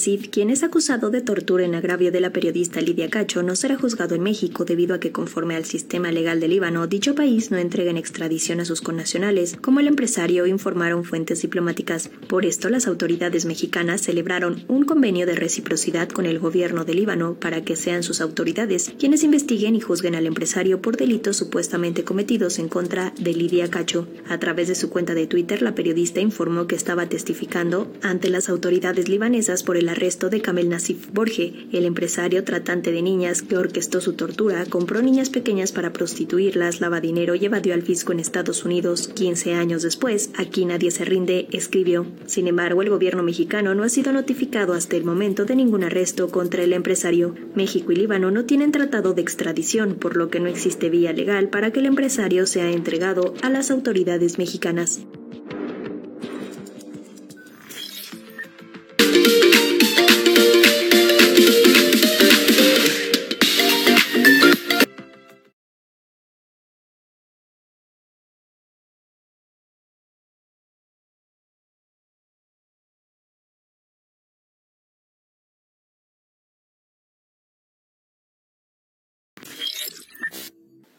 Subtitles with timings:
[0.00, 3.76] Nasif, quien es acusado de tortura en agravio de la periodista Lidia Cacho, no será
[3.76, 7.58] juzgado en México debido a que conforme al sistema legal de Líbano, dicho país no
[7.58, 12.08] entrega en extradición a sus connacionales, como el empresario informaron fuentes diplomáticas.
[12.30, 17.34] Por esto, las autoridades mexicanas celebraron un convenio de reciprocidad con el gobierno de Líbano
[17.34, 22.60] para que sean sus autoridades quienes investiguen y juzguen al empresario por delitos supuestamente cometidos
[22.60, 24.06] en contra de Lidia Cacho.
[24.28, 28.48] A través de su cuenta de Twitter, la periodista informó que estaba testificando ante las
[28.48, 33.56] autoridades libanesas por el arresto de Kamel Nasif Borge, el empresario tratante de niñas que
[33.56, 38.20] orquestó su tortura, compró niñas pequeñas para prostituirlas, lava dinero y evadió al fisco en
[38.20, 39.08] Estados Unidos.
[39.08, 42.06] 15 años después, aquí nadie se rinde, escribió.
[42.26, 46.28] Sin embargo, el gobierno mexicano no ha sido notificado hasta el momento de ningún arresto
[46.28, 47.34] contra el empresario.
[47.54, 51.48] México y Líbano no tienen tratado de extradición, por lo que no existe vía legal
[51.48, 55.00] para que el empresario sea entregado a las autoridades mexicanas.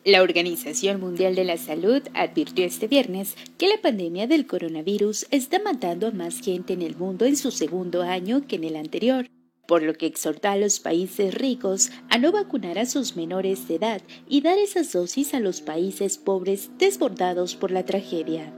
[0.04, 5.60] La Organización Mundial de la Salud advirtió este viernes que la pandemia del coronavirus está
[5.60, 9.28] matando a más gente en el mundo en su segundo año que en el anterior,
[9.68, 13.76] por lo que exhortó a los países ricos a no vacunar a sus menores de
[13.76, 18.52] edad y dar esas dosis a los países pobres desbordados por la tragedia.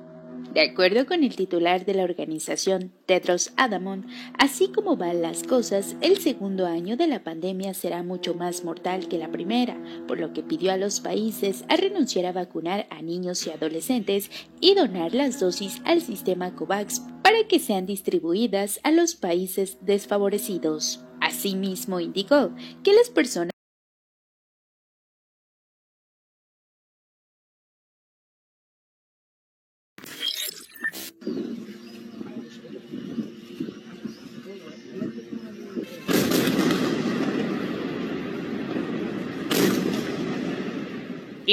[0.54, 4.06] De acuerdo con el titular de la organización, Tedros Adamon,
[4.38, 9.08] así como van las cosas, el segundo año de la pandemia será mucho más mortal
[9.08, 9.76] que la primera,
[10.08, 14.30] por lo que pidió a los países a renunciar a vacunar a niños y adolescentes
[14.60, 21.04] y donar las dosis al sistema COVAX para que sean distribuidas a los países desfavorecidos.
[21.20, 22.52] Asimismo, indicó
[22.84, 23.53] que las personas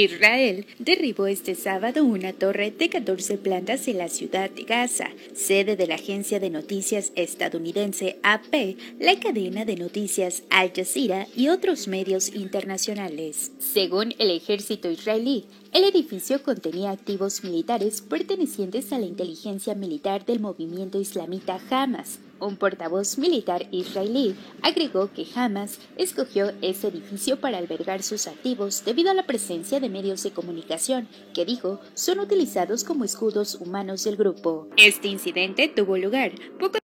[0.04, 5.76] Israel derribó este sábado una torre de 14 plantas en la ciudad de Gaza, sede
[5.76, 11.86] de la agencia de noticias estadounidense AP, la cadena de noticias Al Jazeera y otros
[11.86, 13.52] medios internacionales.
[13.58, 20.40] Según el ejército israelí, el edificio contenía activos militares pertenecientes a la inteligencia militar del
[20.40, 22.20] movimiento islamita Hamas.
[22.40, 29.10] Un portavoz militar israelí agregó que Hamas escogió ese edificio para albergar sus activos debido
[29.10, 34.16] a la presencia de medios de comunicación que dijo son utilizados como escudos humanos del
[34.16, 34.68] grupo.
[34.78, 36.78] Este incidente tuvo lugar poco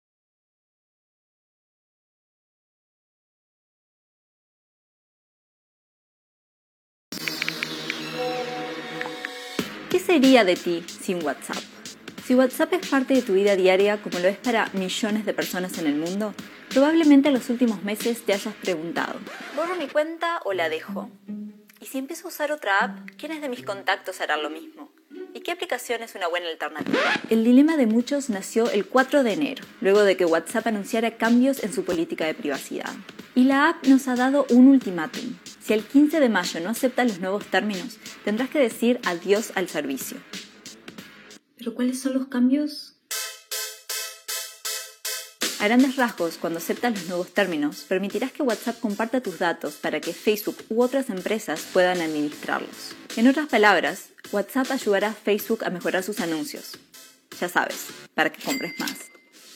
[9.90, 11.75] ¿Qué sería de ti sin WhatsApp?
[12.26, 15.78] Si WhatsApp es parte de tu vida diaria como lo es para millones de personas
[15.78, 16.34] en el mundo,
[16.70, 19.20] probablemente en los últimos meses te hayas preguntado,
[19.54, 21.08] ¿borro mi cuenta o la dejo?
[21.80, 24.90] ¿Y si empiezo a usar otra app, quiénes de mis contactos harán lo mismo?
[25.34, 26.98] ¿Y qué aplicación es una buena alternativa?
[27.30, 31.62] El dilema de muchos nació el 4 de enero, luego de que WhatsApp anunciara cambios
[31.62, 32.92] en su política de privacidad.
[33.36, 35.36] Y la app nos ha dado un ultimátum.
[35.60, 39.68] Si el 15 de mayo no aceptas los nuevos términos, tendrás que decir adiós al
[39.68, 40.16] servicio.
[41.56, 42.92] ¿Pero cuáles son los cambios?
[45.58, 50.00] A grandes rasgos, cuando aceptas los nuevos términos, permitirás que WhatsApp comparta tus datos para
[50.00, 52.94] que Facebook u otras empresas puedan administrarlos.
[53.16, 56.78] En otras palabras, WhatsApp ayudará a Facebook a mejorar sus anuncios.
[57.40, 58.96] Ya sabes, para que compres más.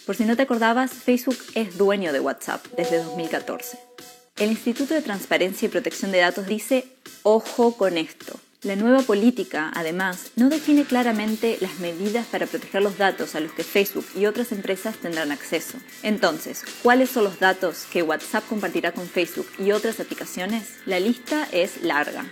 [0.06, 3.79] Por si no te acordabas, Facebook es dueño de WhatsApp desde 2014.
[4.37, 6.87] El Instituto de Transparencia y Protección de Datos dice,
[7.23, 8.41] ojo con esto.
[8.62, 13.53] La nueva política, además, no define claramente las medidas para proteger los datos a los
[13.53, 15.79] que Facebook y otras empresas tendrán acceso.
[16.03, 20.75] Entonces, ¿cuáles son los datos que WhatsApp compartirá con Facebook y otras aplicaciones?
[20.85, 22.27] La lista es larga.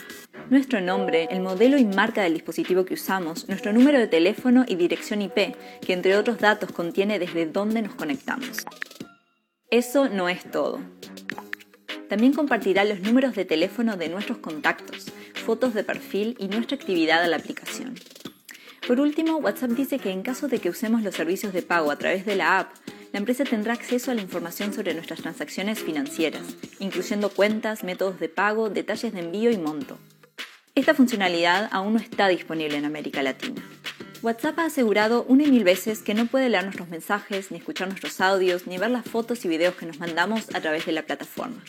[0.50, 4.74] Nuestro nombre, el modelo y marca del dispositivo que usamos, nuestro número de teléfono y
[4.74, 8.66] dirección IP, que entre otros datos contiene desde dónde nos conectamos.
[9.70, 10.78] Eso no es todo.
[12.08, 15.12] También compartirá los números de teléfono de nuestros contactos,
[15.48, 17.94] fotos de perfil y nuestra actividad a la aplicación.
[18.86, 21.96] Por último, WhatsApp dice que en caso de que usemos los servicios de pago a
[21.96, 22.72] través de la app,
[23.14, 26.42] la empresa tendrá acceso a la información sobre nuestras transacciones financieras,
[26.80, 29.96] incluyendo cuentas, métodos de pago, detalles de envío y monto.
[30.74, 33.62] Esta funcionalidad aún no está disponible en América Latina.
[34.20, 37.88] WhatsApp ha asegurado una y mil veces que no puede leer nuestros mensajes, ni escuchar
[37.88, 41.04] nuestros audios, ni ver las fotos y videos que nos mandamos a través de la
[41.04, 41.64] plataforma.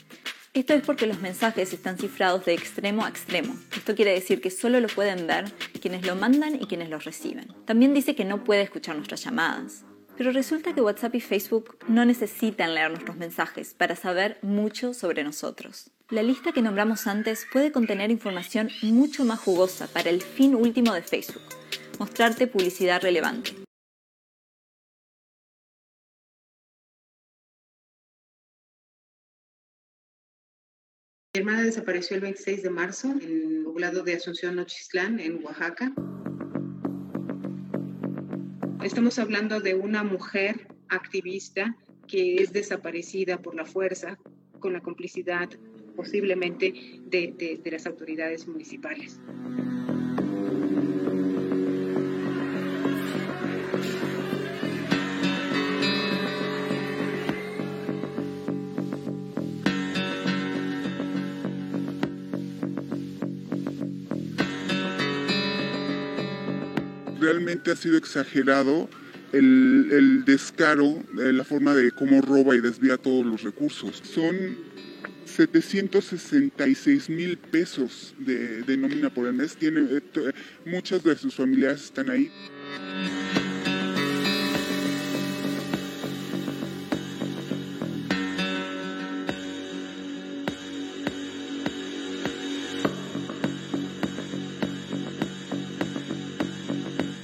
[0.54, 3.56] Esto es porque los mensajes están cifrados de extremo a extremo.
[3.76, 5.46] Esto quiere decir que solo lo pueden ver
[5.80, 7.54] quienes lo mandan y quienes lo reciben.
[7.66, 9.86] También dice que no puede escuchar nuestras llamadas.
[10.18, 15.24] Pero resulta que WhatsApp y Facebook no necesitan leer nuestros mensajes para saber mucho sobre
[15.24, 15.92] nosotros.
[16.10, 20.94] La lista que nombramos antes puede contener información mucho más jugosa para el fin último
[20.94, 21.44] de Facebook,
[22.00, 23.69] mostrarte publicidad relevante.
[31.36, 35.94] Mi hermana desapareció el 26 de marzo en el poblado de Asunción Nochistlán, en Oaxaca.
[38.84, 44.18] Estamos hablando de una mujer activista que es desaparecida por la fuerza
[44.60, 45.50] con la complicidad
[45.96, 49.20] posiblemente de, de, de las autoridades municipales.
[67.30, 68.90] Realmente ha sido exagerado
[69.32, 74.02] el, descaro, eh, la forma de cómo roba y desvía todos los recursos.
[74.04, 74.58] Son
[75.26, 79.56] 766 mil pesos de, de, nómina por el mes.
[79.56, 80.32] Tiene, eh,
[80.66, 82.32] muchas de sus familiares están ahí.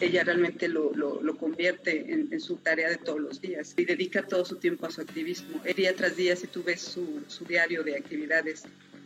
[0.05, 4.25] Ella realmente lo, lo, convierte en, en, su tarea de todos los días y dedica
[4.25, 5.61] todo su tiempo a su activismo.
[5.75, 8.63] Día tras día, si tú ves su, su diario de actividades,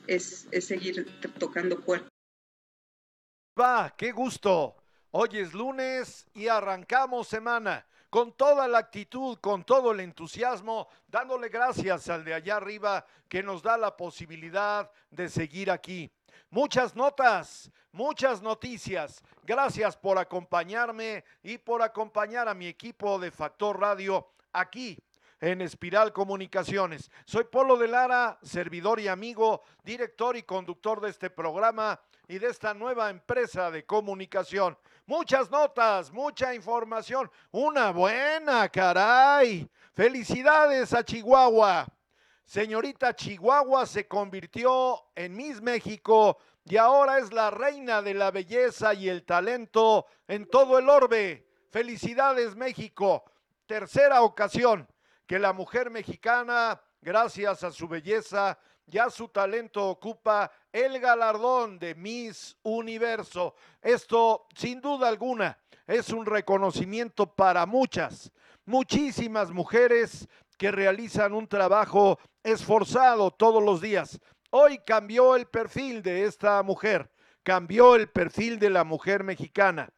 [0.07, 1.07] es, es seguir
[1.39, 2.09] tocando puertas.
[3.59, 4.75] Va, qué gusto.
[5.11, 11.49] Hoy es lunes y arrancamos semana con toda la actitud, con todo el entusiasmo, dándole
[11.49, 16.11] gracias al de allá arriba que nos da la posibilidad de seguir aquí.
[16.51, 19.23] Muchas notas, muchas noticias.
[19.43, 24.97] Gracias por acompañarme y por acompañar a mi equipo de Factor Radio aquí
[25.41, 27.11] en Espiral Comunicaciones.
[27.25, 32.47] Soy Polo de Lara, servidor y amigo, director y conductor de este programa y de
[32.47, 34.75] esta nueva empresa de comunicación.
[35.05, 37.29] Muchas notas, mucha información.
[37.51, 39.69] Una buena, caray.
[39.93, 41.85] Felicidades a Chihuahua.
[42.49, 48.95] Señorita Chihuahua se convirtió en Miss México y ahora es la reina de la belleza
[48.95, 51.45] y el talento en todo el orbe.
[51.69, 53.23] Felicidades México.
[53.67, 54.87] Tercera ocasión
[55.27, 61.77] que la mujer mexicana, gracias a su belleza y a su talento, ocupa el galardón
[61.77, 63.53] de Miss Universo.
[63.79, 68.31] Esto, sin duda alguna, es un reconocimiento para muchas,
[68.65, 70.27] muchísimas mujeres
[70.59, 74.19] que realizan un trabajo esforzado todos los días.
[74.51, 77.09] Hoy cambió el perfil de esta mujer,
[77.43, 79.89] cambió el perfil de la mujer mexicana,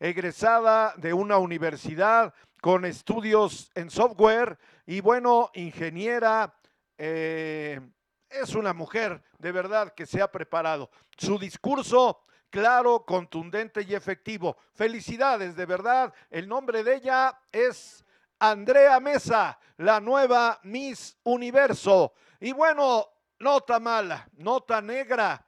[0.00, 6.52] egresada de una universidad con estudios en software y bueno, ingeniera,
[6.98, 7.80] eh,
[8.28, 10.90] es una mujer de verdad que se ha preparado.
[11.16, 14.56] Su discurso claro, contundente y efectivo.
[14.74, 16.12] Felicidades, de verdad.
[16.28, 18.04] El nombre de ella es
[18.38, 22.12] Andrea Mesa, la nueva Miss Universo.
[22.40, 25.44] Y bueno, nota mala, nota negra.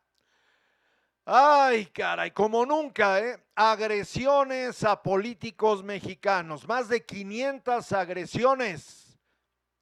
[1.25, 3.39] Ay, caray, como nunca, ¿eh?
[3.55, 9.19] Agresiones a políticos mexicanos, más de 500 agresiones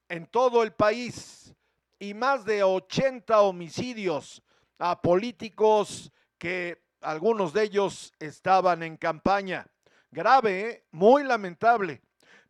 [0.08, 1.54] en todo el país
[1.98, 4.42] y más de 80 homicidios
[4.78, 9.66] a políticos que algunos de ellos estaban en campaña.
[10.10, 10.84] Grave, ¿eh?
[10.90, 12.02] muy lamentable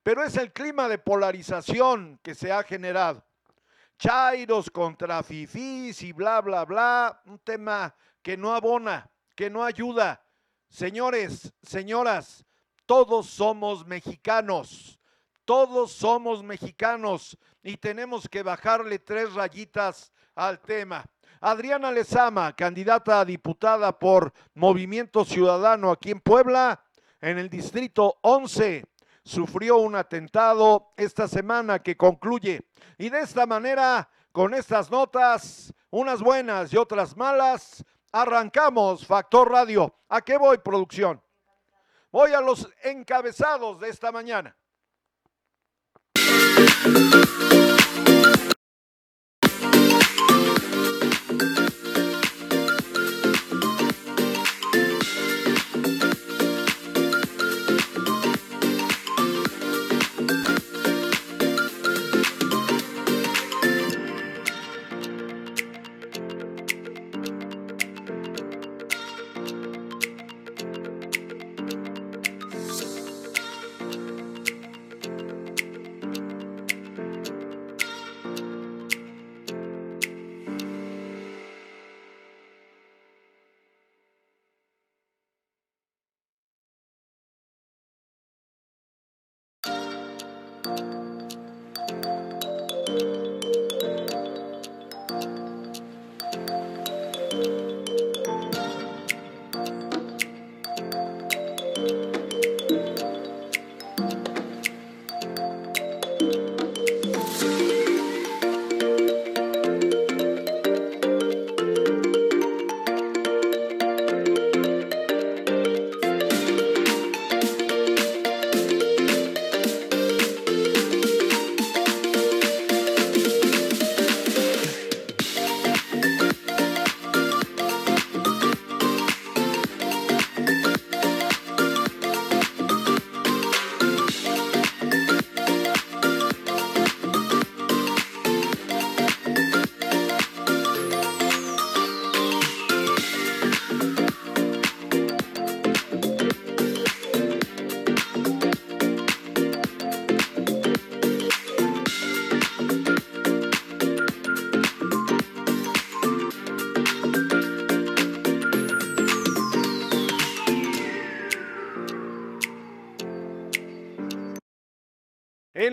[0.03, 3.25] pero es el clima de polarización que se ha generado.
[3.99, 10.23] Chairos contra fifís y bla, bla, bla, un tema que no abona, que no ayuda.
[10.69, 12.45] Señores, señoras,
[12.87, 15.01] todos somos mexicanos,
[15.45, 21.05] todos somos mexicanos y tenemos que bajarle tres rayitas al tema.
[21.41, 26.85] Adriana Lezama, candidata a diputada por Movimiento Ciudadano aquí en Puebla,
[27.21, 28.85] en el distrito 11
[29.29, 32.67] sufrió un atentado esta semana que concluye.
[32.97, 39.95] Y de esta manera, con estas notas, unas buenas y otras malas, arrancamos Factor Radio.
[40.09, 41.23] ¿A qué voy, producción?
[42.11, 44.57] Voy a los encabezados de esta mañana.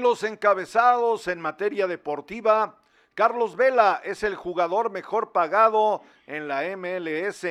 [0.06, 2.78] Los encabezados en materia deportiva,
[3.16, 7.44] Carlos Vela es el jugador mejor pagado en la MLS.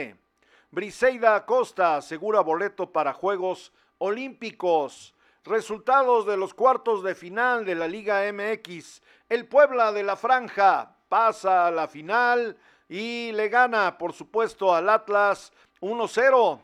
[0.70, 5.16] Briseida Acosta asegura boleto para Juegos Olímpicos.
[5.42, 9.02] Resultados de los cuartos de final de la Liga MX.
[9.28, 12.56] El Puebla de la Franja pasa a la final
[12.88, 16.60] y le gana, por supuesto, al Atlas 1-0.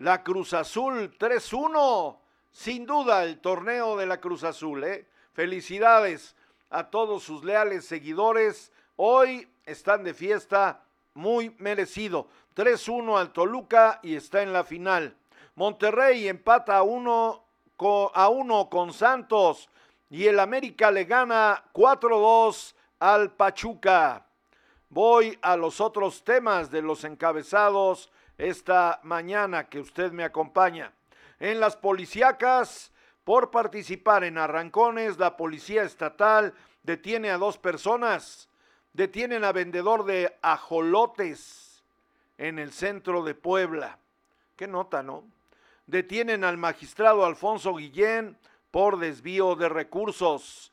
[0.00, 2.18] La Cruz Azul 3-1.
[2.50, 4.82] Sin duda el torneo de la Cruz Azul.
[4.82, 5.11] ¿eh?
[5.32, 6.36] Felicidades
[6.68, 8.70] a todos sus leales seguidores.
[8.96, 10.82] Hoy están de fiesta,
[11.14, 12.28] muy merecido.
[12.54, 15.16] 3-1 al Toluca y está en la final.
[15.54, 17.44] Monterrey empata a uno,
[18.14, 19.70] a uno con Santos
[20.10, 24.26] y el América le gana 4-2 al Pachuca.
[24.90, 30.92] Voy a los otros temas de los encabezados esta mañana que usted me acompaña.
[31.40, 32.91] En las policíacas,
[33.24, 38.48] por participar en arrancones, la policía estatal detiene a dos personas.
[38.92, 41.82] Detienen a vendedor de ajolotes
[42.36, 43.98] en el centro de Puebla.
[44.56, 45.24] Qué nota, ¿no?
[45.86, 48.36] Detienen al magistrado Alfonso Guillén
[48.70, 50.72] por desvío de recursos.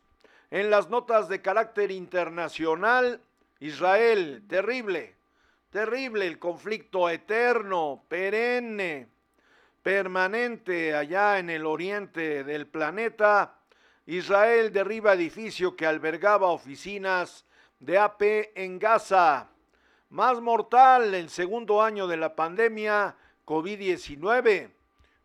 [0.51, 3.21] En las notas de carácter internacional,
[3.59, 5.15] Israel, terrible,
[5.69, 9.07] terrible el conflicto eterno, perenne,
[9.89, 13.55] permanente allá en el oriente del planeta.
[14.05, 17.43] Israel derriba edificio que albergaba oficinas
[17.79, 18.21] de AP
[18.53, 19.49] en Gaza.
[20.11, 23.15] Más mortal el segundo año de la pandemia
[23.47, 24.69] COVID-19,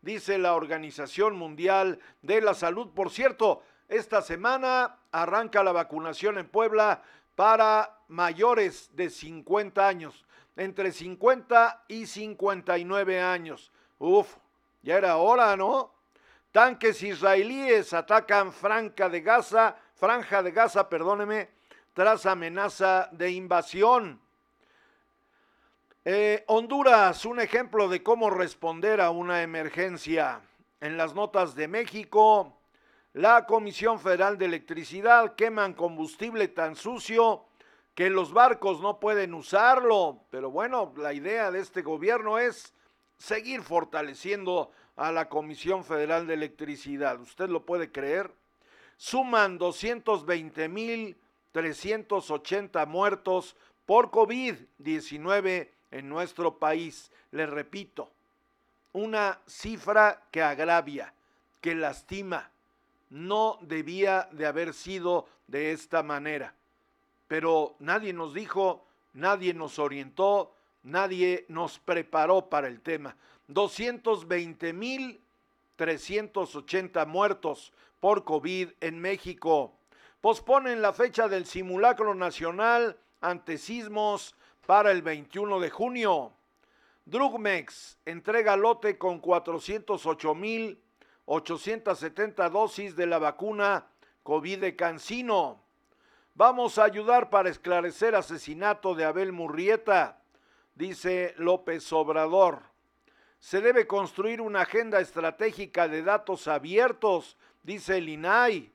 [0.01, 2.89] dice la Organización Mundial de la Salud.
[2.95, 7.03] Por cierto, esta semana arranca la vacunación en Puebla
[7.35, 10.25] para mayores de 50 años,
[10.57, 13.71] entre 50 y 59 años.
[13.99, 14.39] Uf,
[14.85, 15.95] ya era hora, ¿no?
[16.53, 21.49] Tanques israelíes atacan Franca de Gaza, Franja de Gaza, perdóneme,
[21.95, 24.21] tras amenaza de invasión.
[26.05, 30.43] Eh, Honduras, un ejemplo de cómo responder a una emergencia.
[30.81, 32.59] En las notas de México,
[33.15, 37.47] la Comisión Federal de Electricidad queman combustible tan sucio
[37.95, 40.21] que los barcos no pueden usarlo.
[40.31, 42.75] Pero bueno, la idea de este gobierno es
[43.19, 47.21] seguir fortaleciendo a la Comisión Federal de Electricidad.
[47.21, 48.31] ¿Usted lo puede creer?
[48.97, 51.17] Suman 220 mil
[51.55, 53.55] 380 muertos
[53.87, 57.13] por COVID-19 en nuestro país.
[57.31, 58.11] Le repito,
[58.93, 61.15] una cifra que agravia,
[61.61, 62.51] que lastima
[63.11, 66.55] no debía de haber sido de esta manera.
[67.29, 70.53] Pero nadie nos dijo, nadie nos orientó,
[70.85, 73.17] nadie nos preparó para el tema.
[73.49, 75.21] 220 mil
[75.77, 79.75] 380 muertos por COVID en México.
[80.21, 86.33] Posponen la fecha del simulacro nacional ante sismos para el 21 de junio.
[87.07, 90.81] Drugmex entrega lote con 408 mil
[91.27, 93.87] 870 dosis de la vacuna
[94.23, 95.61] COVID de Cancino.
[96.35, 100.19] Vamos a ayudar para esclarecer asesinato de Abel Murrieta,
[100.75, 102.63] dice López Obrador.
[103.39, 108.73] Se debe construir una agenda estratégica de datos abiertos, dice el INAI.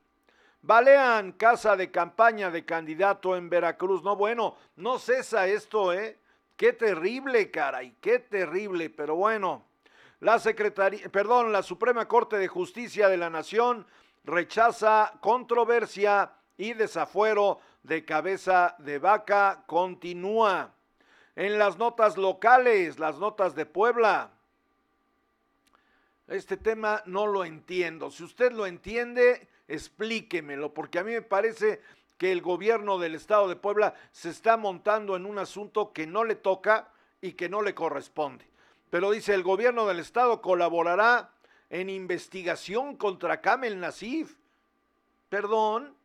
[0.61, 4.03] Balean casa de campaña de candidato en Veracruz.
[4.03, 6.19] No, bueno, no cesa esto, ¿eh?
[6.57, 9.65] Qué terrible, caray, qué terrible, pero bueno.
[10.19, 13.87] La Secretaría, perdón, la Suprema Corte de Justicia de la Nación
[14.25, 20.73] rechaza controversia y desafuero de cabeza de vaca continúa.
[21.39, 24.29] En las notas locales, las notas de Puebla.
[26.27, 28.11] Este tema no lo entiendo.
[28.11, 31.81] Si usted lo entiende, explíquemelo, porque a mí me parece
[32.17, 36.25] que el gobierno del estado de Puebla se está montando en un asunto que no
[36.25, 36.89] le toca
[37.21, 38.45] y que no le corresponde.
[38.89, 41.31] Pero dice, el gobierno del estado colaborará
[41.69, 44.35] en investigación contra Kamel Nasif.
[45.29, 45.95] Perdón.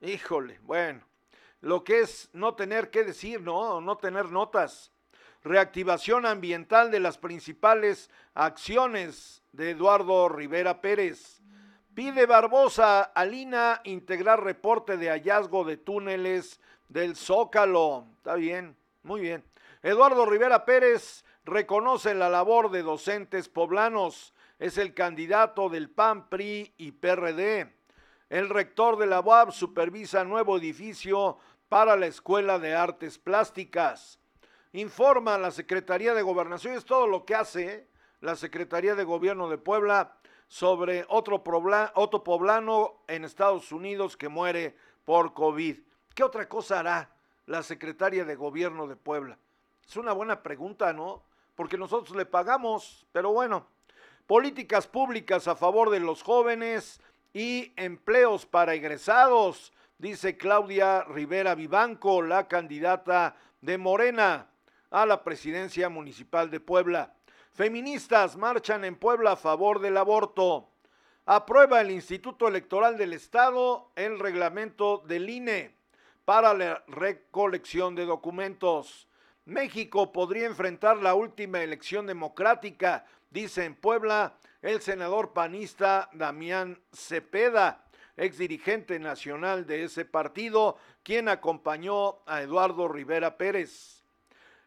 [0.00, 1.13] Híjole, bueno.
[1.64, 4.92] Lo que es no tener que decir, no, no tener notas.
[5.42, 11.40] Reactivación ambiental de las principales acciones de Eduardo Rivera Pérez.
[11.94, 18.08] Pide Barbosa a Lina integrar reporte de hallazgo de túneles del Zócalo.
[18.18, 19.42] Está bien, muy bien.
[19.82, 24.34] Eduardo Rivera Pérez reconoce la labor de docentes poblanos.
[24.58, 27.72] Es el candidato del PAN, PRI y PRD.
[28.28, 34.18] El rector de la UAB supervisa nuevo edificio para la Escuela de Artes Plásticas.
[34.72, 37.88] Informa la Secretaría de Gobernación, es todo lo que hace
[38.20, 40.16] la Secretaría de Gobierno de Puebla.
[40.48, 41.42] sobre otro,
[41.94, 45.78] otro poblano en Estados Unidos que muere por COVID.
[46.14, 47.10] ¿Qué otra cosa hará
[47.46, 49.38] la secretaria de gobierno de Puebla?
[49.86, 51.22] Es una buena pregunta, ¿no?
[51.56, 53.66] Porque nosotros le pagamos, pero bueno,
[54.26, 57.00] políticas públicas a favor de los jóvenes
[57.32, 64.50] y empleos para egresados, dice Claudia Rivera Vivanco, la candidata de Morena
[64.90, 67.14] a la presidencia municipal de Puebla.
[67.52, 70.70] Feministas marchan en Puebla a favor del aborto.
[71.26, 75.74] Aprueba el Instituto Electoral del Estado el reglamento del INE
[76.24, 79.08] para la recolección de documentos.
[79.44, 87.83] México podría enfrentar la última elección democrática, dice en Puebla el senador panista Damián Cepeda,
[88.16, 94.02] ex dirigente nacional de ese partido, quien acompañó a Eduardo Rivera Pérez.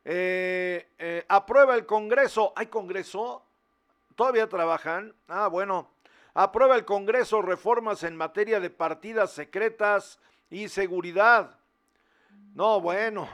[0.04, 2.54] Eh, eh, aprueba el Congreso.
[2.56, 3.44] ¿Hay Congreso?
[4.16, 5.14] ¿Todavía trabajan?
[5.28, 5.92] Ah, bueno.
[6.34, 11.58] Aprueba el Congreso reformas en materia de partidas secretas y seguridad.
[12.54, 13.28] No, bueno.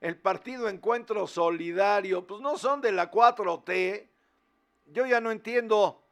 [0.00, 4.08] El partido Encuentro Solidario, pues no son de la 4T.
[4.86, 6.05] Yo ya no entiendo.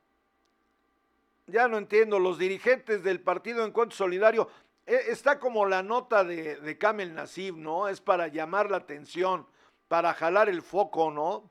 [1.47, 2.19] Ya no entiendo.
[2.19, 4.49] Los dirigentes del partido Encuentro Solidario.
[4.87, 7.89] Eh, está como la nota de, de Kamel Nasib, ¿no?
[7.89, 9.47] Es para llamar la atención
[9.89, 11.51] para jalar el foco, ¿no?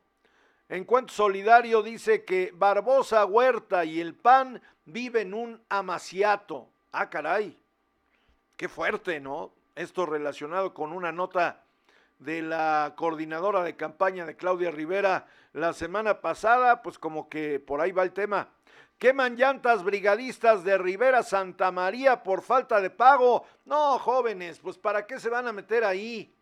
[0.69, 6.69] Encuentro Solidario dice que Barbosa, Huerta y el PAN viven un amaciato.
[6.91, 7.57] Ah, caray.
[8.57, 9.53] Qué fuerte, ¿no?
[9.75, 11.63] Esto relacionado con una nota
[12.19, 17.81] de la coordinadora de campaña de Claudia Rivera la semana pasada, pues como que por
[17.81, 18.49] ahí va el tema.
[18.97, 23.45] Queman llantas brigadistas de Rivera Santa María por falta de pago.
[23.65, 26.33] No, jóvenes, pues ¿para qué se van a meter ahí?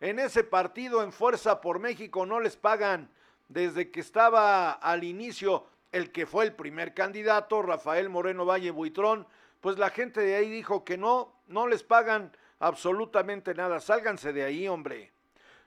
[0.00, 3.10] En ese partido en Fuerza por México no les pagan
[3.48, 9.26] desde que estaba al inicio el que fue el primer candidato, Rafael Moreno Valle Buitrón,
[9.60, 13.80] pues la gente de ahí dijo que no, no les pagan absolutamente nada.
[13.80, 15.12] Sálganse de ahí, hombre.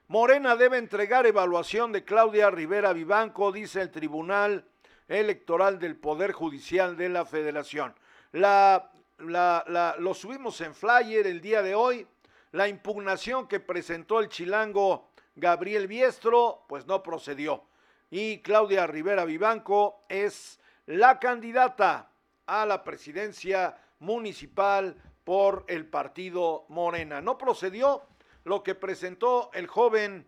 [0.08, 4.66] Morena debe entregar evaluación de Claudia Rivera Vivanco, dice el Tribunal
[5.12, 7.94] Electoral del Poder Judicial de la Federación.
[8.32, 12.08] Lo subimos en flyer el día de hoy
[12.54, 17.66] la impugnación que presentó el chilango Gabriel Biestro, pues no procedió.
[18.10, 22.12] Y Claudia Rivera Vivanco es la candidata
[22.46, 27.22] a la presidencia municipal por el partido Morena.
[27.22, 28.04] No procedió
[28.44, 30.28] lo que presentó el joven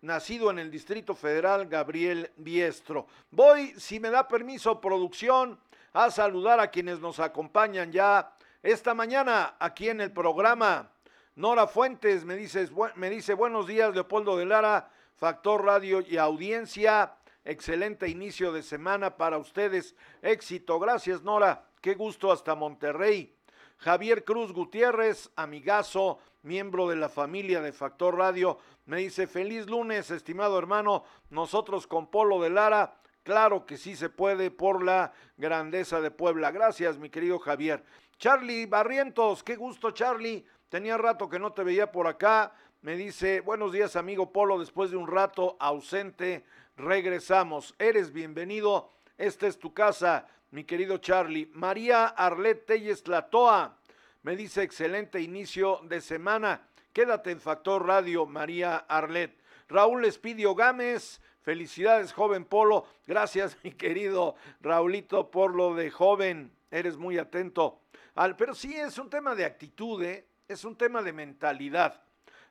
[0.00, 3.06] nacido en el Distrito Federal, Gabriel Biestro.
[3.30, 5.58] Voy, si me da permiso, producción,
[5.92, 10.90] a saludar a quienes nos acompañan ya esta mañana aquí en el programa.
[11.36, 17.14] Nora Fuentes me, dice, me dice buenos días, Leopoldo de Lara, Factor Radio y Audiencia.
[17.44, 19.94] Excelente inicio de semana para ustedes.
[20.20, 20.80] Éxito.
[20.80, 21.64] Gracias, Nora.
[21.80, 23.35] Qué gusto hasta Monterrey.
[23.78, 30.10] Javier Cruz Gutiérrez, amigazo, miembro de la familia de Factor Radio, me dice, feliz lunes,
[30.10, 36.00] estimado hermano, nosotros con Polo de Lara, claro que sí se puede por la grandeza
[36.00, 36.52] de Puebla.
[36.52, 37.84] Gracias, mi querido Javier.
[38.18, 40.46] Charlie Barrientos, qué gusto, Charlie.
[40.68, 42.54] Tenía rato que no te veía por acá.
[42.80, 46.44] Me dice, buenos días amigo Polo, después de un rato ausente,
[46.76, 47.74] regresamos.
[47.78, 51.50] Eres bienvenido, esta es tu casa, mi querido Charlie.
[51.52, 53.78] María Arlet Telles Latoa,
[54.22, 56.68] me dice, excelente inicio de semana.
[56.92, 59.38] Quédate en Factor Radio, María Arlet.
[59.68, 62.86] Raúl Espidio Gámez, felicidades, joven Polo.
[63.06, 66.52] Gracias, mi querido Raulito, por lo de joven.
[66.70, 67.80] Eres muy atento.
[68.14, 70.26] Al, pero sí es un tema de actitud, ¿eh?
[70.48, 72.02] es un tema de mentalidad.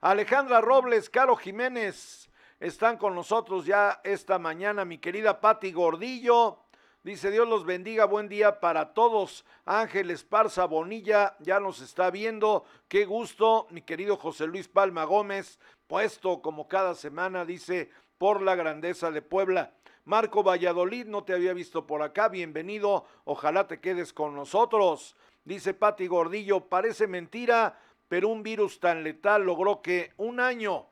[0.02, 2.30] Alejandra Robles, Caro Jiménez,
[2.60, 4.86] están con nosotros ya esta mañana.
[4.86, 6.65] Mi querida Patti Gordillo,
[7.06, 9.46] dice Dios los bendiga, buen día para todos.
[9.64, 12.66] Ángel Esparza Bonilla ya nos está viendo.
[12.88, 18.56] Qué gusto, mi querido José Luis Palma Gómez, puesto como cada semana, dice, por la
[18.56, 19.76] grandeza de Puebla.
[20.04, 25.16] Marco Valladolid, no te había visto por acá, bienvenido, ojalá te quedes con nosotros.
[25.44, 30.88] Dice Patti Gordillo, parece mentira, pero un virus tan letal logró que un año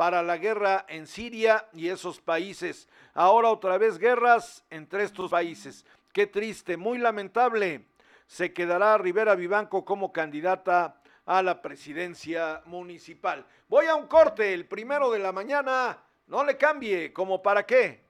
[0.00, 2.88] para la guerra en Siria y esos países.
[3.12, 5.84] Ahora otra vez guerras entre estos países.
[6.10, 7.84] Qué triste, muy lamentable.
[8.26, 13.44] Se quedará Rivera Vivanco como candidata a la presidencia municipal.
[13.68, 15.98] Voy a un corte, el primero de la mañana.
[16.28, 18.02] No le cambie, como para qué.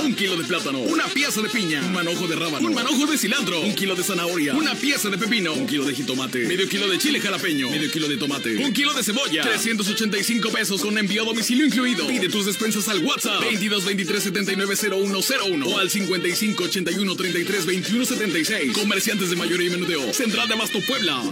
[0.00, 3.18] Un kilo de plátano, una pieza de piña, un manojo de rábano, un manojo de
[3.18, 6.88] cilantro, un kilo de zanahoria, una pieza de pepino, un kilo de jitomate, medio kilo
[6.88, 11.22] de chile jalapeño, medio kilo de tomate, un kilo de cebolla, 385 pesos con envío
[11.22, 12.06] a domicilio incluido.
[12.06, 13.40] Pide tus despensas al WhatsApp.
[13.40, 18.72] 22 23 79 0101 o al 55 81 33 21 76.
[18.72, 20.12] Comerciantes de mayoría y menudeo.
[20.12, 21.22] Central de Abasto Puebla.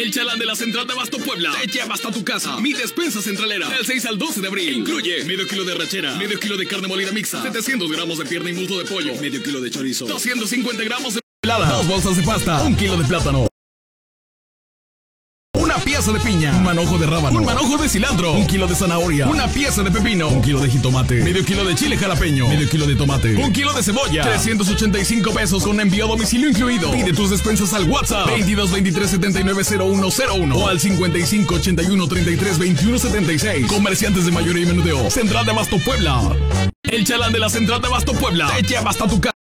[0.00, 2.56] El chalán de la Central de Abasto Puebla te lleva hasta tu casa.
[2.56, 3.68] Mi despensa centralera.
[3.68, 4.78] Del 6 al 12 de abril.
[4.78, 8.48] Incluye medio kilo de rachera, medio kilo de carne molida mixta, 700 gramos de pierna
[8.48, 12.22] y muslo de pollo, medio kilo de chorizo, 250 gramos de helada, dos bolsas de
[12.22, 13.49] pasta, un kilo de plátano.
[16.56, 19.90] Un manojo de rábano, un manojo de cilantro, un kilo de zanahoria, una pieza de
[19.90, 23.52] pepino, un kilo de jitomate, medio kilo de chile jalapeño, medio kilo de tomate, un
[23.52, 26.90] kilo de cebolla, 385 pesos con envío a domicilio incluido.
[26.90, 32.98] Pide tus despensas al WhatsApp 22 23 79 0101 o al 55 81 33 21
[32.98, 33.66] 76.
[33.66, 35.10] Comerciantes de mayoría y menudeo.
[35.10, 36.20] Central de Abasto Puebla.
[36.84, 39.39] El chalán de la Central de Abasto Puebla te lleva hasta tu casa.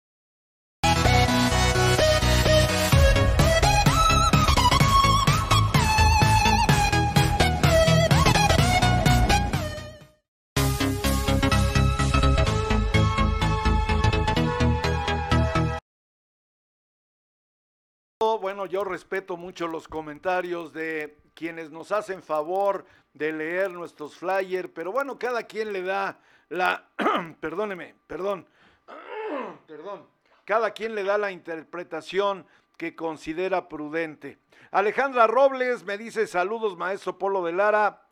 [18.67, 24.93] Yo respeto mucho los comentarios de quienes nos hacen favor de leer nuestros flyers, pero
[24.93, 26.89] bueno, cada quien le da la,
[27.41, 28.47] perdóneme, perdón,
[29.67, 30.07] perdón,
[30.45, 32.47] cada quien le da la interpretación
[32.77, 34.39] que considera prudente.
[34.71, 38.03] Alejandra Robles me dice saludos, maestro Polo de Lara.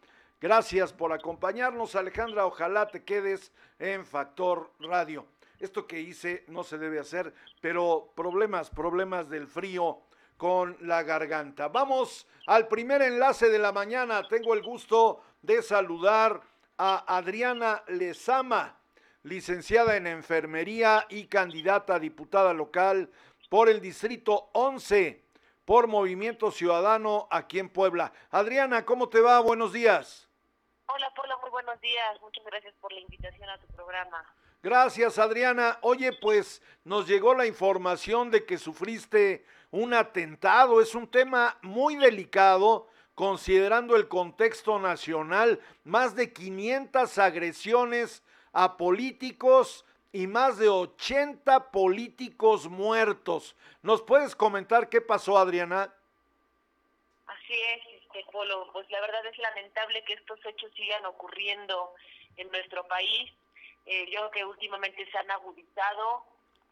[0.40, 2.46] Gracias por acompañarnos, Alejandra.
[2.46, 5.26] Ojalá te quedes en Factor Radio.
[5.58, 10.00] Esto que hice no se debe hacer, pero problemas, problemas del frío
[10.42, 11.68] con la garganta.
[11.68, 14.26] Vamos al primer enlace de la mañana.
[14.26, 16.40] Tengo el gusto de saludar
[16.76, 18.76] a Adriana Lezama,
[19.22, 23.08] licenciada en enfermería y candidata a diputada local
[23.48, 25.24] por el Distrito 11,
[25.64, 28.12] por Movimiento Ciudadano aquí en Puebla.
[28.32, 29.38] Adriana, ¿cómo te va?
[29.38, 30.28] Buenos días.
[30.86, 32.20] Hola, Paula, muy buenos días.
[32.20, 34.26] Muchas gracias por la invitación a tu programa.
[34.60, 35.78] Gracias, Adriana.
[35.82, 40.80] Oye, pues nos llegó la información de que sufriste un atentado.
[40.80, 45.60] Es un tema muy delicado considerando el contexto nacional.
[45.82, 53.56] Más de 500 agresiones a políticos y más de 80 políticos muertos.
[53.82, 55.92] ¿Nos puedes comentar qué pasó, Adriana?
[57.26, 58.70] Así es, este Polo.
[58.72, 61.94] Pues la verdad es lamentable que estos hechos sigan ocurriendo
[62.36, 63.32] en nuestro país
[63.86, 66.24] eh, yo creo que últimamente se han agudizado.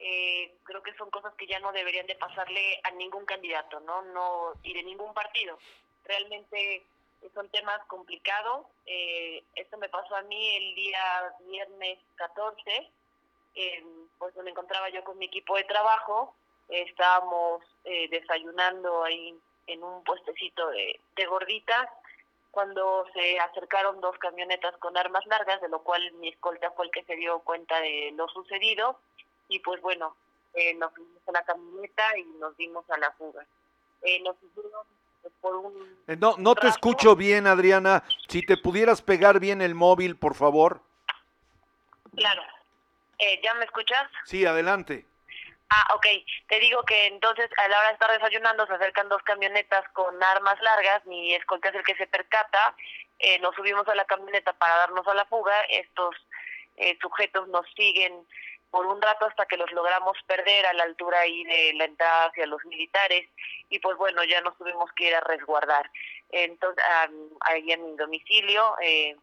[0.03, 4.03] Eh, creo que son cosas que ya no deberían de pasarle a ningún candidato, ¿no?
[4.03, 5.59] no y de ningún partido.
[6.05, 6.83] Realmente
[7.35, 8.67] son temas complicados.
[8.87, 12.91] Eh, esto me pasó a mí el día viernes 14,
[14.19, 16.35] pues me encontraba yo con mi equipo de trabajo.
[16.69, 19.35] estábamos desayunando ahí
[19.67, 21.89] en un puestecito de, de gorditas
[22.51, 26.91] cuando se acercaron dos camionetas con armas largas, de lo cual mi escolta fue el
[26.91, 28.99] que se dio cuenta de lo sucedido
[29.51, 30.17] y pues bueno,
[30.55, 33.45] eh, nos fuimos a la camioneta y nos dimos a la fuga.
[34.03, 34.87] Eh, nos hicieron
[35.21, 36.05] pues, por un...
[36.07, 38.05] Eh, no, no te escucho bien, Adriana.
[38.29, 40.81] Si te pudieras pegar bien el móvil, por favor.
[42.15, 42.43] Claro.
[43.19, 44.09] Eh, ¿Ya me escuchas?
[44.25, 45.05] Sí, adelante.
[45.69, 46.07] Ah, ok.
[46.49, 50.21] Te digo que entonces a la hora de estar desayunando se acercan dos camionetas con
[50.23, 52.75] armas largas, mi escolta es el que se percata,
[53.19, 56.17] eh, nos subimos a la camioneta para darnos a la fuga, estos
[56.77, 58.27] eh, sujetos nos siguen
[58.71, 62.27] por un rato hasta que los logramos perder a la altura ahí de la entrada
[62.27, 63.29] hacia los militares
[63.69, 65.91] y pues bueno, ya nos tuvimos que ir a resguardar.
[66.31, 66.85] Entonces,
[67.41, 69.17] ahí en mi domicilio, eh,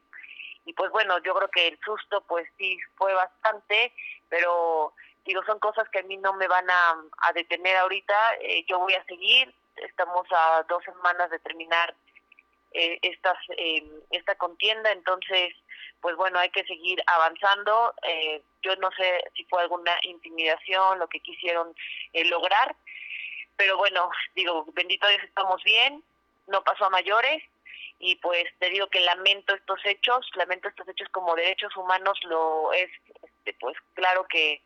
[0.65, 3.93] y pues bueno, yo creo que el susto pues sí fue bastante,
[4.27, 4.93] pero
[5.27, 8.93] digo, son cosas que a mí no me van a, detener ahorita, eh, yo voy
[8.93, 11.93] a seguir, estamos a dos semanas de terminar
[12.71, 15.53] eh, estas, eh, esta contienda, entonces,
[16.01, 21.07] pues bueno, hay que seguir avanzando, eh, yo no sé si fue alguna intimidación, lo
[21.07, 21.75] que quisieron
[22.13, 22.75] lograr,
[23.55, 26.03] pero bueno, digo, bendito Dios, estamos bien,
[26.47, 27.43] no pasó a mayores,
[27.99, 32.71] y pues te digo que lamento estos hechos, lamento estos hechos como derechos humanos, lo
[32.73, 32.89] es,
[33.23, 34.61] este, pues claro que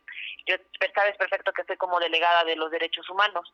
[0.46, 0.56] yo
[0.94, 3.54] sabes perfecto que estoy como delegada de los derechos humanos,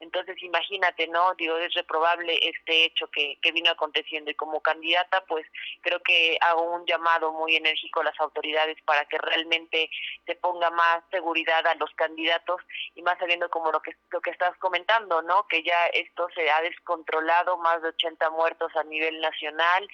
[0.00, 1.34] Entonces, imagínate, ¿no?
[1.34, 5.46] Digo, es reprobable este hecho que, que vino aconteciendo y como candidata, pues
[5.82, 9.90] creo que hago un llamado muy enérgico a las autoridades para que realmente
[10.26, 12.60] se ponga más seguridad a los candidatos
[12.94, 15.46] y más sabiendo como lo que, lo que estás comentando, ¿no?
[15.48, 19.88] Que ya esto se ha descontrolado, más de 80 muertos a nivel nacional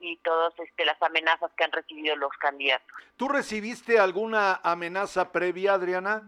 [0.00, 2.86] y todas este, las amenazas que han recibido los candidatos.
[3.16, 6.22] ¿Tú recibiste alguna amenaza previa, Adriana?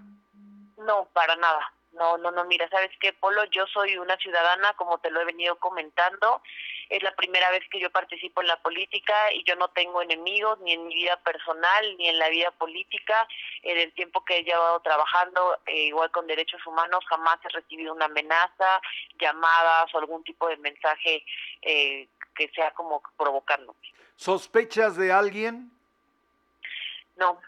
[0.77, 1.73] No, para nada.
[1.93, 3.45] No, no, no, mira, ¿sabes qué, Polo?
[3.47, 6.41] Yo soy una ciudadana, como te lo he venido comentando.
[6.89, 10.59] Es la primera vez que yo participo en la política y yo no tengo enemigos
[10.61, 13.27] ni en mi vida personal ni en la vida política.
[13.63, 17.93] En el tiempo que he llevado trabajando, eh, igual con derechos humanos, jamás he recibido
[17.95, 18.81] una amenaza,
[19.19, 21.25] llamadas o algún tipo de mensaje
[21.63, 23.75] eh, que sea como provocando.
[24.17, 25.71] ¿Sospechas de alguien?
[27.17, 27.41] No,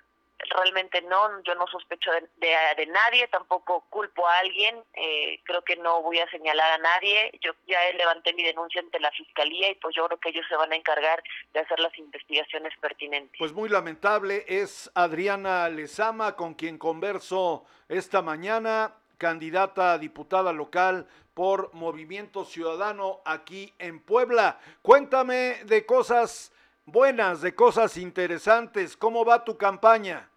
[0.51, 5.77] realmente no, yo no sospecho de, de, nadie, tampoco culpo a alguien, eh, creo que
[5.77, 9.75] no voy a señalar a nadie, yo ya levanté mi denuncia ante la fiscalía y
[9.77, 13.39] pues yo creo que ellos se van a encargar de hacer las investigaciones pertinentes.
[13.39, 21.07] Pues muy lamentable, es Adriana Lezama con quien converso esta mañana, candidata a diputada local
[21.35, 24.59] por Movimiento Ciudadano aquí en Puebla.
[24.83, 26.53] Cuéntame de cosas
[26.85, 30.29] buenas, de cosas interesantes, ¿cómo va tu campaña?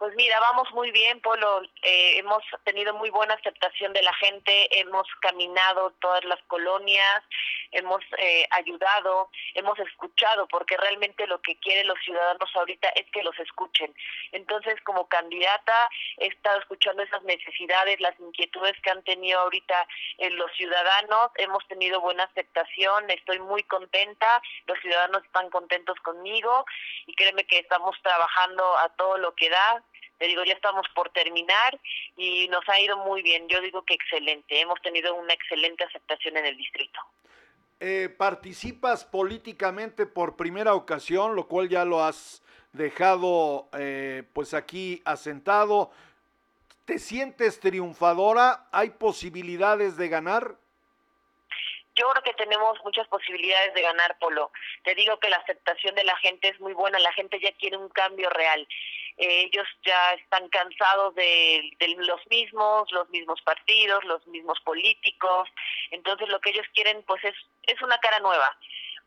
[0.00, 1.60] Pues mira, vamos muy bien, Polo.
[1.82, 7.22] Eh, hemos tenido muy buena aceptación de la gente, hemos caminado todas las colonias,
[7.70, 13.22] hemos eh, ayudado, hemos escuchado, porque realmente lo que quieren los ciudadanos ahorita es que
[13.22, 13.94] los escuchen.
[14.32, 19.86] Entonces, como candidata, he estado escuchando esas necesidades, las inquietudes que han tenido ahorita
[20.16, 26.64] eh, los ciudadanos, hemos tenido buena aceptación, estoy muy contenta, los ciudadanos están contentos conmigo
[27.04, 29.84] y créeme que estamos trabajando a todo lo que da
[30.20, 31.80] te digo, ya estamos por terminar
[32.14, 33.48] y nos ha ido muy bien.
[33.48, 34.60] Yo digo que excelente.
[34.60, 37.00] Hemos tenido una excelente aceptación en el distrito.
[37.80, 42.42] Eh, participas políticamente por primera ocasión, lo cual ya lo has
[42.74, 45.90] dejado eh, pues aquí asentado.
[46.84, 48.68] ¿Te sientes triunfadora?
[48.72, 50.54] ¿Hay posibilidades de ganar?
[51.96, 54.52] Yo creo que tenemos muchas posibilidades de ganar, Polo.
[54.84, 57.78] Te digo que la aceptación de la gente es muy buena, la gente ya quiere
[57.78, 58.68] un cambio real
[59.20, 65.48] ellos ya están cansados de, de, los mismos, los mismos partidos, los mismos políticos,
[65.90, 68.56] entonces lo que ellos quieren pues es, es una cara nueva,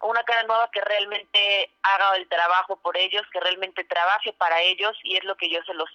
[0.01, 4.97] una cara nueva que realmente haga el trabajo por ellos, que realmente trabaje para ellos
[5.03, 5.89] y es lo que yo se los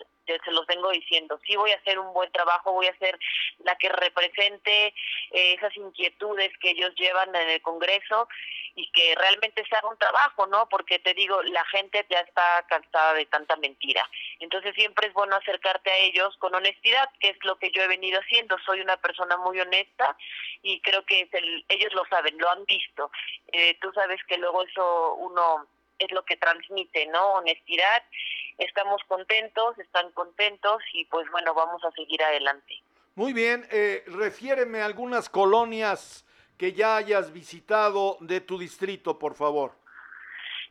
[0.45, 1.41] se los vengo diciendo.
[1.47, 3.19] Sí voy a hacer un buen trabajo, voy a ser
[3.64, 4.95] la que represente
[5.33, 8.29] eh, esas inquietudes que ellos llevan en el Congreso
[8.75, 10.68] y que realmente se haga un trabajo, ¿no?
[10.68, 14.09] Porque te digo, la gente ya está cansada de tanta mentira.
[14.39, 17.89] Entonces siempre es bueno acercarte a ellos con honestidad, que es lo que yo he
[17.89, 18.57] venido haciendo.
[18.64, 20.16] Soy una persona muy honesta
[20.62, 21.29] y creo que
[21.68, 23.11] ellos lo saben, lo han visto.
[23.51, 25.66] Eh, tú sabes que luego eso uno
[25.99, 27.34] es lo que transmite, ¿no?
[27.34, 28.03] Honestidad.
[28.59, 32.82] Estamos contentos, están contentos y pues bueno, vamos a seguir adelante.
[33.14, 36.24] Muy bien, eh, refiéreme a algunas colonias
[36.57, 39.72] que ya hayas visitado de tu distrito, por favor.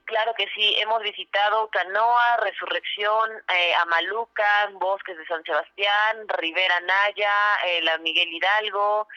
[0.06, 7.34] Claro que sí, hemos visitado Canoa, Resurrección, eh, Amaluca, Bosques de San Sebastián, Rivera Naya,
[7.66, 9.08] eh, la Miguel Hidalgo,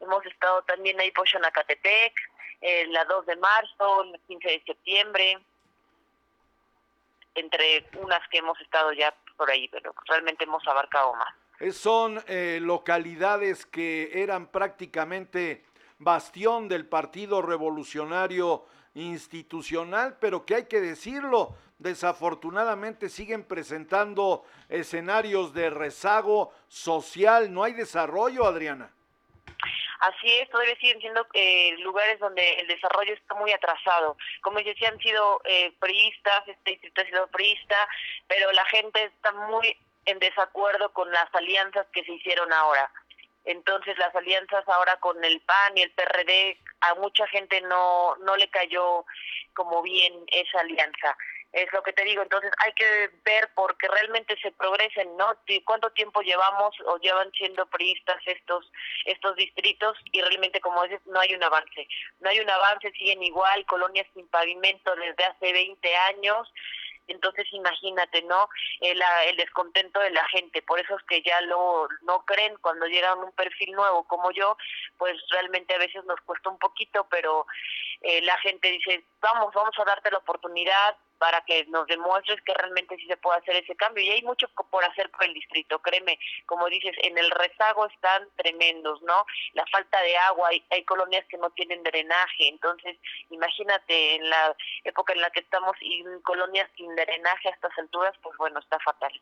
[0.00, 2.14] hemos estado también ahí por Xonacatepec,
[2.60, 5.38] eh, la 2 de marzo, el 15 de septiembre,
[7.34, 11.74] entre unas que hemos estado ya por ahí, pero realmente hemos abarcado más.
[11.74, 15.64] Son eh, localidades que eran prácticamente
[15.98, 25.70] bastión del Partido Revolucionario Institucional, pero que hay que decirlo, desafortunadamente siguen presentando escenarios de
[25.70, 28.90] rezago social, no hay desarrollo, Adriana.
[30.00, 34.16] Así es, todavía siguen siendo eh, lugares donde el desarrollo está muy atrasado.
[34.40, 37.88] Como decía, han sido eh, priistas, este distrito ha sido priista,
[38.26, 39.76] pero la gente está muy
[40.06, 42.90] en desacuerdo con las alianzas que se hicieron ahora.
[43.44, 48.36] Entonces las alianzas ahora con el PAN y el PRD, a mucha gente no, no
[48.36, 49.04] le cayó
[49.52, 51.16] como bien esa alianza
[51.52, 55.36] es lo que te digo, entonces hay que ver porque realmente se progresen, ¿no?
[55.64, 58.70] ¿Cuánto tiempo llevamos o llevan siendo priistas estos
[59.04, 61.88] estos distritos y realmente como dices no hay un avance,
[62.20, 66.52] no hay un avance, siguen igual, colonias sin pavimento desde hace 20 años,
[67.08, 68.48] entonces imagínate, ¿no?
[68.80, 72.86] El, el, descontento de la gente, por eso es que ya lo no creen cuando
[72.86, 74.56] llegan un perfil nuevo como yo,
[74.98, 77.46] pues realmente a veces nos cuesta un poquito, pero
[78.02, 82.54] eh, la gente dice, vamos, vamos a darte la oportunidad, para que nos demuestres que
[82.54, 84.02] realmente sí se puede hacer ese cambio.
[84.02, 88.26] Y hay mucho por hacer por el distrito, créeme, como dices, en el rezago están
[88.36, 89.26] tremendos, ¿no?
[89.52, 92.96] La falta de agua, hay, colonias que no tienen drenaje, entonces
[93.28, 98.14] imagínate en la época en la que estamos y colonias sin drenaje a estas alturas,
[98.22, 99.12] pues bueno, está fatal.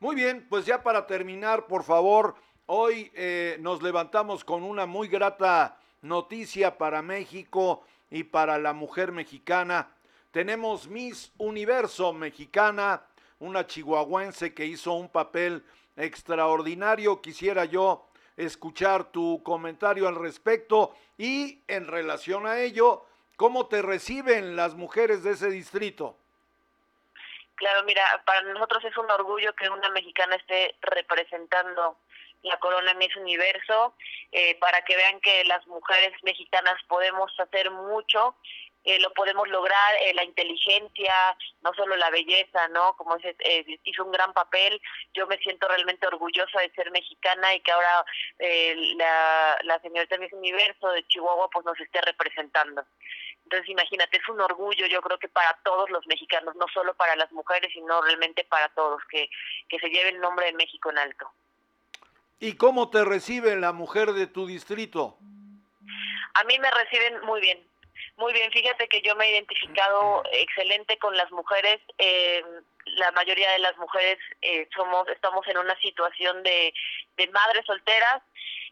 [0.00, 5.08] Muy bien, pues ya para terminar, por favor, hoy eh, nos levantamos con una muy
[5.08, 9.93] grata noticia para México y para la mujer mexicana.
[10.34, 13.06] Tenemos Miss Universo Mexicana,
[13.38, 15.64] una chihuahuense que hizo un papel
[15.96, 17.22] extraordinario.
[17.22, 23.06] Quisiera yo escuchar tu comentario al respecto y en relación a ello,
[23.36, 26.16] ¿cómo te reciben las mujeres de ese distrito?
[27.54, 31.96] Claro, mira, para nosotros es un orgullo que una mexicana esté representando
[32.44, 33.94] la corona Miss Universo,
[34.30, 38.36] eh, para que vean que las mujeres mexicanas podemos hacer mucho,
[38.84, 41.14] eh, lo podemos lograr, eh, la inteligencia,
[41.62, 42.96] no solo la belleza, ¿no?
[42.96, 43.36] Como dice,
[43.84, 44.80] hizo un gran papel,
[45.14, 48.04] yo me siento realmente orgullosa de ser mexicana y que ahora
[48.96, 52.84] la, la señorita Miss Universo de Chihuahua pues nos esté representando.
[53.44, 57.14] Entonces, imagínate, es un orgullo, yo creo que para todos los mexicanos, no solo para
[57.14, 59.28] las mujeres, sino realmente para todos, que,
[59.68, 61.30] que se lleve el nombre de México en alto.
[62.40, 65.18] ¿Y cómo te recibe la mujer de tu distrito?
[66.34, 67.62] A mí me reciben muy bien,
[68.16, 68.50] muy bien.
[68.52, 71.80] Fíjate que yo me he identificado excelente con las mujeres.
[71.98, 72.42] Eh,
[72.86, 76.72] la mayoría de las mujeres eh, somos, estamos en una situación de,
[77.16, 78.22] de madres solteras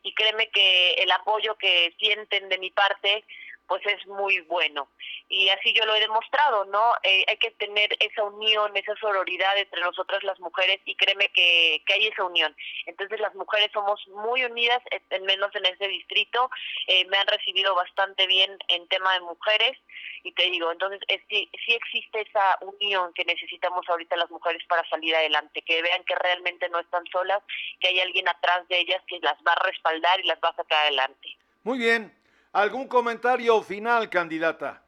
[0.02, 3.24] y créeme que el apoyo que sienten de mi parte
[3.66, 4.88] pues es muy bueno.
[5.28, 6.92] Y así yo lo he demostrado, ¿no?
[7.02, 11.82] Eh, hay que tener esa unión, esa sororidad entre nosotras las mujeres y créeme que,
[11.86, 12.54] que hay esa unión.
[12.86, 16.50] Entonces las mujeres somos muy unidas, en menos en ese distrito.
[16.86, 19.78] Eh, me han recibido bastante bien en tema de mujeres
[20.22, 24.88] y te digo, entonces sí, sí existe esa unión que necesitamos ahorita las mujeres para
[24.88, 27.42] salir adelante, que vean que realmente no están solas,
[27.80, 30.56] que hay alguien atrás de ellas que las va a respaldar y las va a
[30.56, 31.36] sacar adelante.
[31.64, 32.12] Muy bien,
[32.52, 34.82] ¿Algún comentario final, candidata?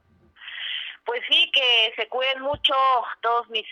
[1.05, 2.75] Pues sí, que se cuiden mucho
[3.23, 3.67] todos mis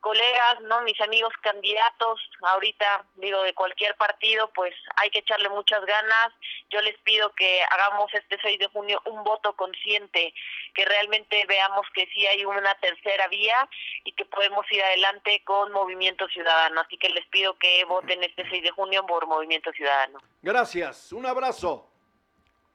[0.00, 5.84] colegas, no mis amigos candidatos, ahorita digo de cualquier partido, pues hay que echarle muchas
[5.84, 6.32] ganas.
[6.70, 10.34] Yo les pido que hagamos este 6 de junio un voto consciente,
[10.74, 13.68] que realmente veamos que sí hay una tercera vía
[14.04, 16.80] y que podemos ir adelante con Movimiento Ciudadano.
[16.80, 20.18] Así que les pido que voten este 6 de junio por Movimiento Ciudadano.
[20.42, 21.91] Gracias, un abrazo.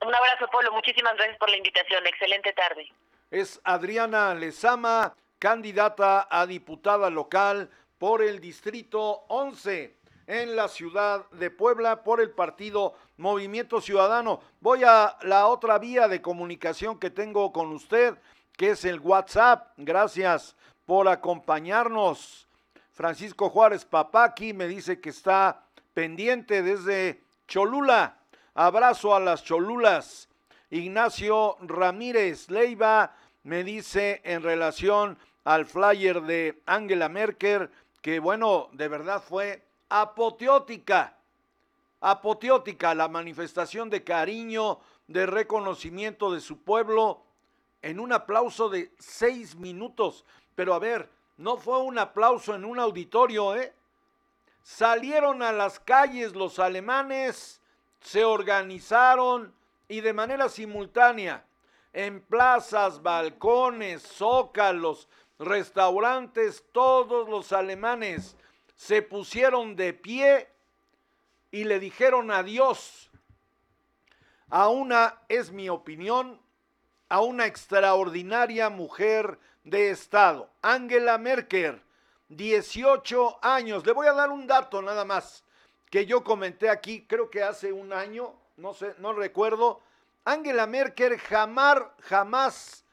[0.05, 0.71] Un abrazo, Polo.
[0.71, 2.05] Muchísimas gracias por la invitación.
[2.05, 2.91] Excelente tarde.
[3.31, 11.49] Es Adriana Lezama, candidata a diputada local por el Distrito 11 en la ciudad de
[11.49, 14.41] Puebla por el partido Movimiento Ciudadano.
[14.59, 18.15] Voy a la otra vía de comunicación que tengo con usted,
[18.55, 19.73] que es el WhatsApp.
[19.77, 22.47] Gracias por acompañarnos.
[22.91, 28.17] Francisco Juárez Papaki me dice que está pendiente desde Cholula.
[28.59, 30.29] Abrazo a las Cholulas.
[30.71, 37.69] Ignacio Ramírez Leiva me dice en relación al flyer de Angela Merkel
[38.01, 41.17] que bueno, de verdad fue apoteótica,
[42.01, 47.21] apoteótica la manifestación de cariño, de reconocimiento de su pueblo
[47.83, 50.25] en un aplauso de seis minutos.
[50.55, 53.71] Pero a ver, no fue un aplauso en un auditorio, ¿eh?
[54.63, 57.61] Salieron a las calles los alemanes
[57.99, 59.53] se organizaron
[59.87, 61.45] y de manera simultánea
[61.93, 65.07] en plazas, balcones, zócalos,
[65.39, 68.35] restaurantes, todos los alemanes
[68.75, 70.49] se pusieron de pie
[71.51, 73.09] y le dijeron adiós
[74.49, 76.39] a una, es mi opinión,
[77.09, 81.81] a una extraordinaria mujer de Estado, Angela Merkel,
[82.29, 83.85] 18 años.
[83.85, 85.43] Le voy a dar un dato nada más
[85.89, 89.81] que yo comenté aquí, creo que hace un año, no sé, no recuerdo,
[90.25, 92.83] Angela Merkel jamás, jamás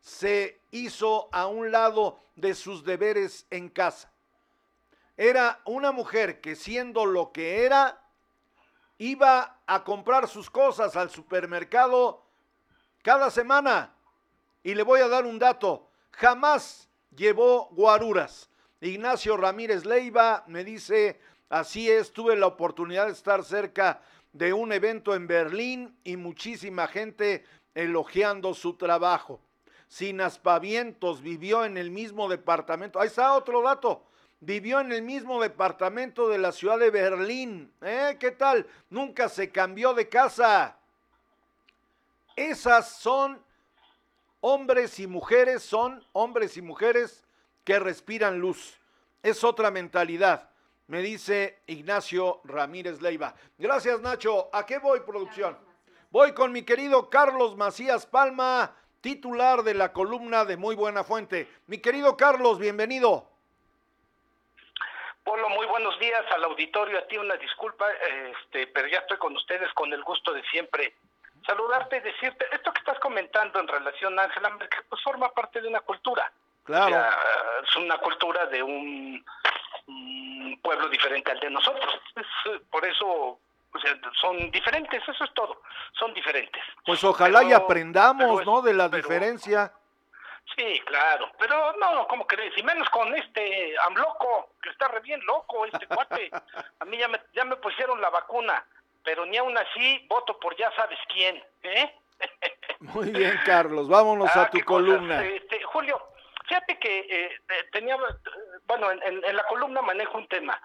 [0.00, 4.10] se hizo a un lado de sus deberes en casa.
[5.16, 8.02] Era una mujer que siendo lo que era,
[8.98, 12.22] iba a comprar sus cosas al supermercado
[13.02, 13.94] cada semana.
[14.62, 18.50] Y le voy a dar un dato, jamás llevó guaruras.
[18.80, 21.18] Ignacio Ramírez Leiva me dice,
[21.48, 24.00] Así es, tuve la oportunidad de estar cerca
[24.32, 27.44] de un evento en Berlín y muchísima gente
[27.74, 29.40] elogiando su trabajo.
[29.88, 33.00] Sin aspavientos, vivió en el mismo departamento.
[33.00, 34.04] Ahí está otro dato.
[34.40, 37.72] Vivió en el mismo departamento de la ciudad de Berlín.
[37.80, 38.16] ¿Eh?
[38.18, 38.66] ¿Qué tal?
[38.90, 40.76] Nunca se cambió de casa.
[42.34, 43.40] Esas son
[44.40, 47.24] hombres y mujeres son hombres y mujeres
[47.64, 48.78] que respiran luz.
[49.22, 50.50] Es otra mentalidad,
[50.88, 53.34] me dice Ignacio Ramírez Leiva.
[53.58, 54.48] Gracias Nacho.
[54.52, 55.58] ¿A qué voy, producción?
[56.10, 61.48] Voy con mi querido Carlos Macías Palma, titular de la columna de Muy Buena Fuente.
[61.66, 63.28] Mi querido Carlos, bienvenido.
[65.24, 69.34] Polo, muy buenos días al auditorio, a ti una disculpa, este, pero ya estoy con
[69.34, 70.94] ustedes con el gusto de siempre.
[71.44, 75.60] Saludarte y decirte, esto que estás comentando en relación a Ángela Merkel, pues forma parte
[75.60, 76.30] de una cultura.
[76.62, 77.10] Claro.
[77.62, 79.24] es una cultura de un,
[80.58, 82.00] pueblo diferente al de nosotros.
[82.70, 83.38] por eso
[83.76, 85.60] o sea, son diferentes, eso es todo,
[85.98, 86.62] son diferentes.
[86.84, 88.62] Pues ojalá y aprendamos, ¿no?
[88.62, 89.72] De la diferencia.
[90.56, 92.56] Sí, claro, pero no, ¿cómo crees?
[92.56, 96.30] Y menos con este AMLOCO, que está re bien loco este cuate.
[96.80, 98.64] A mí ya me, ya me pusieron la vacuna,
[99.02, 101.94] pero ni aún así voto por ya sabes quién, ¿eh?
[102.80, 105.24] Muy bien, Carlos, vámonos a ah, tu columna.
[105.24, 106.00] Este, Julio,
[106.56, 107.30] fíjate que eh,
[107.72, 107.96] tenía,
[108.66, 110.60] bueno, en la columna manejo un tema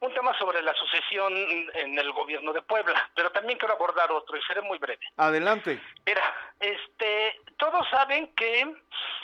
[0.00, 1.32] un tema sobre la sucesión
[1.74, 5.06] en el gobierno de Puebla, pero también quiero abordar otro y seré muy breve.
[5.18, 5.78] Adelante.
[6.06, 6.22] Mira,
[6.58, 8.76] este, todos saben que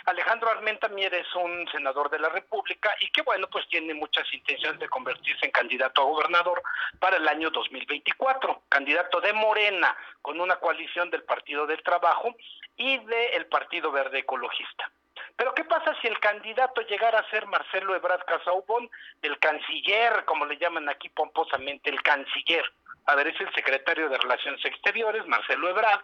[0.05, 4.31] Alejandro Armenta Mier es un senador de la República y que bueno, pues tiene muchas
[4.35, 6.62] intenciones de convertirse en candidato a gobernador
[6.99, 12.37] para el año 2024, candidato de Morena con una coalición del Partido del Trabajo
[12.77, 14.91] y del Partido Verde Ecologista.
[15.37, 18.91] Pero ¿qué pasa si el candidato llegara a ser Marcelo Ebrard Casaubon,
[19.22, 22.64] el canciller, como le llaman aquí pomposamente, el canciller?
[23.07, 26.03] A ver, es el secretario de Relaciones Exteriores, Marcelo Ebrard.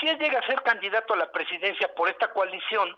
[0.00, 2.96] Si él llega a ser candidato a la presidencia por esta coalición,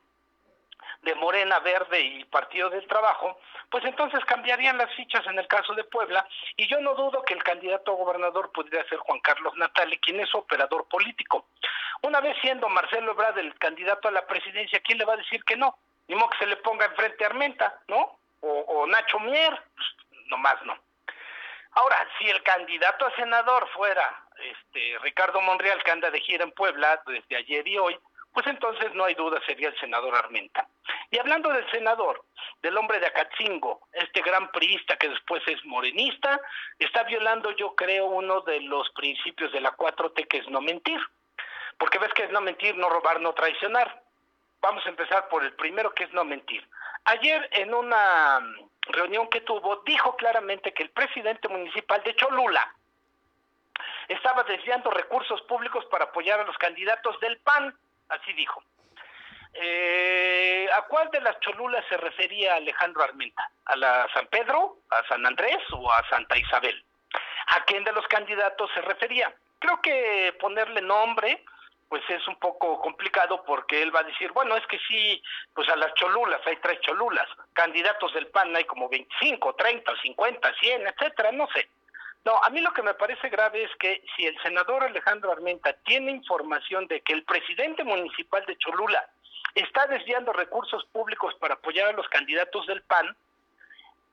[1.03, 3.39] de Morena, Verde y Partido del Trabajo,
[3.71, 6.27] pues entonces cambiarían las fichas en el caso de Puebla
[6.57, 10.21] y yo no dudo que el candidato a gobernador podría ser Juan Carlos Natale, quien
[10.21, 11.47] es operador político.
[12.03, 15.45] Una vez siendo Marcelo Ebrard el candidato a la presidencia, ¿quién le va a decir
[15.45, 15.79] que no?
[16.09, 18.19] Ni modo que se le ponga enfrente a Armenta, ¿no?
[18.41, 19.87] O, Nacho Mier, pues,
[20.27, 20.77] nomás no.
[21.73, 26.51] Ahora, si el candidato a senador fuera este Ricardo Monreal, que anda de gira en
[26.51, 27.97] Puebla desde ayer y hoy,
[28.33, 30.67] pues entonces no hay duda, sería el senador Armenta.
[31.11, 32.25] Y hablando del senador,
[32.63, 36.41] del hombre de Acatzingo, este gran priista que después es morenista,
[36.79, 41.01] está violando yo creo uno de los principios de la 4T que es no mentir.
[41.83, 44.05] Porque ves que es no mentir, no robar, no traicionar.
[44.61, 46.65] Vamos a empezar por el primero que es no mentir.
[47.07, 48.39] Ayer en una
[48.83, 52.73] reunión que tuvo dijo claramente que el presidente municipal de Cholula
[54.07, 57.77] estaba desviando recursos públicos para apoyar a los candidatos del PAN
[58.11, 58.63] así dijo.
[59.53, 63.51] Eh, ¿A cuál de las cholulas se refería Alejandro Armenta?
[63.65, 66.81] ¿A la San Pedro, a San Andrés o a Santa Isabel?
[67.49, 69.35] ¿A quién de los candidatos se refería?
[69.59, 71.45] Creo que ponerle nombre
[71.93, 75.23] pues es un poco complicado porque él va a decir, bueno, es que sí,
[75.53, 80.55] pues a las cholulas, hay tres cholulas, candidatos del PAN hay como 25, 30, 50,
[80.59, 81.69] 100, etcétera, no sé.
[82.25, 85.75] No, a mí lo que me parece grave es que si el senador Alejandro Armenta
[85.85, 89.07] tiene información de que el presidente municipal de Cholula
[89.55, 93.15] está desviando recursos públicos para apoyar a los candidatos del PAN,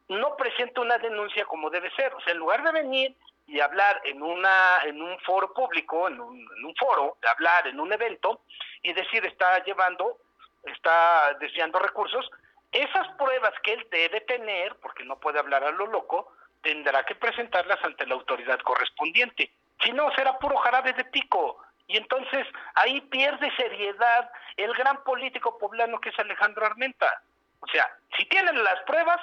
[0.09, 2.13] no presenta una denuncia como debe ser.
[2.13, 3.15] O sea, en lugar de venir
[3.49, 8.41] y hablar en una en un foro público, en un, foro, hablar en un evento
[8.81, 10.17] y decir está llevando,
[10.63, 12.29] está desviando recursos,
[12.71, 16.31] esas pruebas que él debe tener, porque no puede hablar a lo loco,
[16.61, 19.51] tendrá que presentarlas ante la autoridad correspondiente.
[19.83, 21.57] Si no, será puro jarabe de pico.
[21.87, 22.45] Y entonces
[22.75, 27.23] ahí pierde seriedad el gran político poblano que es Alejandro Armenta.
[27.61, 29.19] O sea, si tienen las pruebas,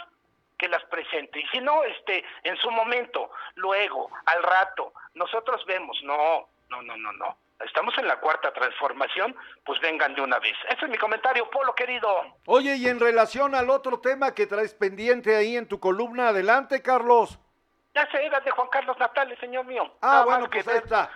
[0.56, 1.40] que las presente.
[1.40, 6.96] Y si no, este, en su momento, luego, al rato, nosotros vemos, no, no, no,
[6.96, 9.34] no, no estamos en la cuarta transformación,
[9.64, 10.54] pues vengan de una vez.
[10.68, 12.08] Ese es mi comentario, Polo querido.
[12.46, 16.82] Oye, y en relación al otro tema que traes pendiente ahí en tu columna, adelante,
[16.82, 17.38] Carlos.
[17.94, 19.90] Ya se era de Juan Carlos Natales, señor mío.
[20.02, 21.10] Ah, bueno, pues ahí está.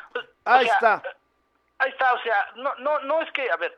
[0.44, 1.02] Ahí está.
[1.78, 3.74] Ahí está, o sea, no, no, no es que, a ver,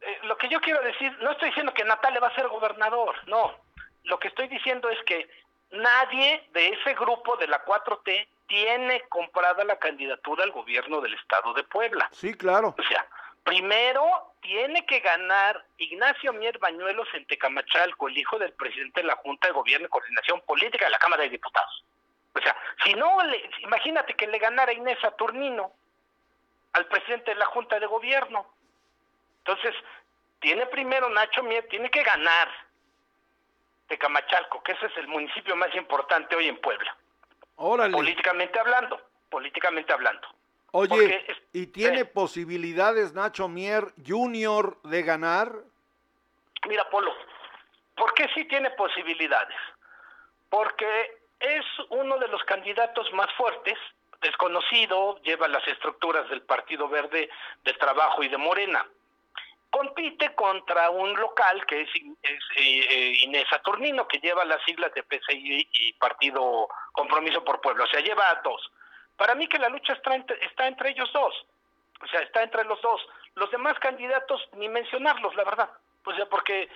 [0.00, 3.16] eh, lo que yo quiero decir, no estoy diciendo que Natale va a ser gobernador,
[3.26, 3.54] no.
[4.08, 5.28] Lo que estoy diciendo es que
[5.70, 11.52] nadie de ese grupo de la 4T tiene comprada la candidatura al gobierno del estado
[11.52, 12.08] de Puebla.
[12.12, 12.74] Sí, claro.
[12.78, 13.06] O sea,
[13.44, 19.16] primero tiene que ganar Ignacio Mier Bañuelos en Tecamachalco, el hijo del presidente de la
[19.16, 21.84] Junta de Gobierno y Coordinación Política de la Cámara de Diputados.
[22.34, 25.72] O sea, si no, le, imagínate que le ganara Inés Saturnino
[26.72, 28.46] al presidente de la Junta de Gobierno.
[29.40, 29.74] Entonces,
[30.40, 32.48] tiene primero Nacho Mier, tiene que ganar
[33.88, 36.94] Tecamachalco, que ese es el municipio más importante hoy en Puebla.
[37.56, 40.28] Políticamente hablando, políticamente hablando.
[40.70, 45.52] Oye, ¿y tiene posibilidades Nacho Mier Junior de ganar?
[46.68, 47.12] Mira, Polo,
[47.96, 49.56] ¿por qué sí tiene posibilidades?
[50.50, 53.78] Porque es uno de los candidatos más fuertes,
[54.20, 57.30] desconocido, lleva las estructuras del Partido Verde
[57.64, 58.84] de Trabajo y de Morena.
[59.70, 65.02] Compite contra un local que es, eh, eh, Inés Saturnino, que lleva las siglas de
[65.02, 68.70] PCI y Partido Compromiso por Pueblo, o sea, lleva a dos.
[69.16, 71.34] Para mí que la lucha está entre, está entre ellos dos,
[72.02, 73.00] o sea, está entre los dos.
[73.34, 75.70] Los demás candidatos, ni mencionarlos, la verdad,
[76.02, 76.68] pues ya porque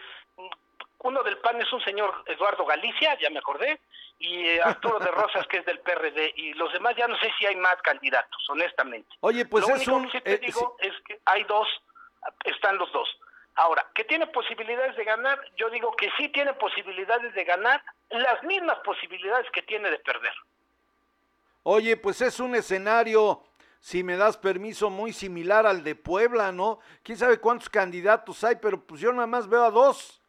[1.03, 3.81] uno del PAN es un señor Eduardo Galicia, ya me acordé,
[4.19, 7.33] y eh, Arturo de Rosas, que es del PRD, y los demás ya no sé
[7.39, 9.09] si hay más candidatos, honestamente.
[9.21, 10.05] Oye, pues Lo es único un...
[10.05, 11.69] que sí te eh, digo es que hay dos,
[12.45, 13.09] están los dos.
[13.55, 15.39] Ahora, ¿que tiene posibilidades de ganar?
[15.57, 20.33] Yo digo que sí tiene posibilidades de ganar, las mismas posibilidades que tiene de perder.
[21.65, 23.43] Oye, pues es un escenario,
[23.79, 26.81] si me das permiso, muy similar al de Puebla, ¿no?
[27.03, 30.21] Quién sabe cuántos candidatos hay, pero pues yo nada más veo a dos.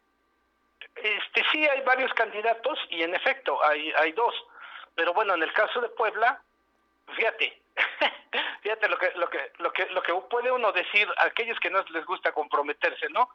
[0.94, 4.34] Este, sí hay varios candidatos y en efecto hay, hay dos.
[4.94, 6.40] Pero bueno, en el caso de Puebla,
[7.16, 7.63] fíjate,
[8.62, 11.70] fíjate lo que, lo que, lo que, lo que puede uno decir a aquellos que
[11.70, 13.30] no les gusta comprometerse, ¿no?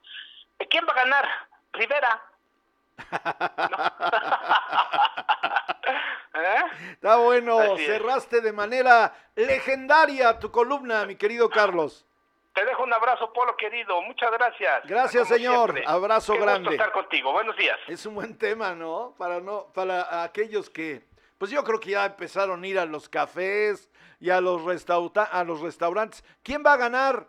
[0.69, 1.29] ¿Quién va a ganar?
[1.73, 2.21] Rivera.
[6.33, 6.63] ¿Eh?
[6.91, 7.87] Está bueno, Así es.
[7.87, 12.05] cerraste de manera legendaria tu columna, mi querido Carlos.
[12.53, 14.01] Te dejo un abrazo, Polo querido.
[14.01, 14.83] Muchas gracias.
[14.85, 15.71] Gracias, Como señor.
[15.71, 15.83] siempre.
[15.87, 16.69] Abrazo Qué grande.
[16.69, 17.31] Gusto estar contigo.
[17.31, 17.79] Buenos días.
[17.87, 19.13] Es un buen tema, ¿no?
[19.17, 21.01] Para no, para aquellos que,
[21.37, 23.88] pues yo creo que ya empezaron a ir a los cafés
[24.19, 26.23] y a los, restauta- a los restaurantes.
[26.43, 27.27] ¿Quién va a ganar?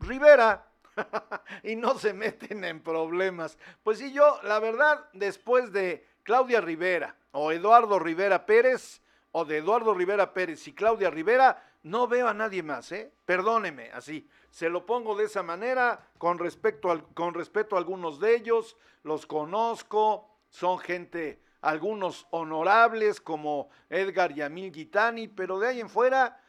[0.00, 0.66] Rivera.
[1.62, 3.58] y no se meten en problemas.
[3.82, 9.58] Pues sí, yo, la verdad, después de Claudia Rivera o Eduardo Rivera Pérez, o de
[9.58, 13.12] Eduardo Rivera Pérez y Claudia Rivera, no veo a nadie más, ¿eh?
[13.26, 14.28] Perdóneme, así.
[14.50, 18.78] Se lo pongo de esa manera, con respecto al, con respeto a algunos de ellos,
[19.02, 26.40] los conozco, son gente, algunos honorables como Edgar Yamil Gitani, pero de ahí en fuera,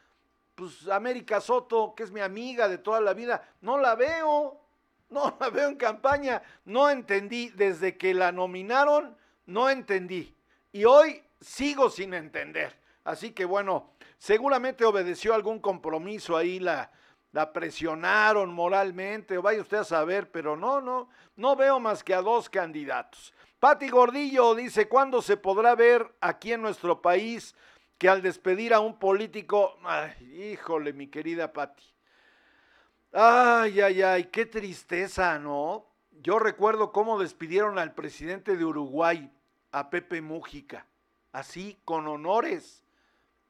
[0.54, 4.60] pues América Soto, que es mi amiga de toda la vida, no la veo,
[5.08, 9.16] no la veo en campaña, no entendí, desde que la nominaron,
[9.46, 10.36] no entendí.
[10.70, 12.78] Y hoy sigo sin entender.
[13.02, 16.92] Así que bueno, seguramente obedeció algún compromiso ahí, la,
[17.32, 22.14] la presionaron moralmente, o vaya usted a saber, pero no, no, no veo más que
[22.14, 23.34] a dos candidatos.
[23.60, 27.54] Pati Gordillo dice, ¿cuándo se podrá ver aquí en nuestro país
[27.98, 31.84] que al despedir a un político, ay, híjole, mi querida Pati.
[33.12, 35.86] Ay, ay, ay, qué tristeza, ¿no?
[36.12, 39.30] Yo recuerdo cómo despidieron al presidente de Uruguay,
[39.72, 40.86] a Pepe Mújica,
[41.32, 42.84] así, con honores.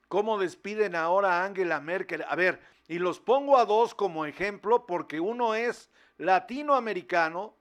[0.09, 2.25] ¿Cómo despiden ahora a Angela Merkel?
[2.27, 7.55] A ver, y los pongo a dos como ejemplo porque uno es latinoamericano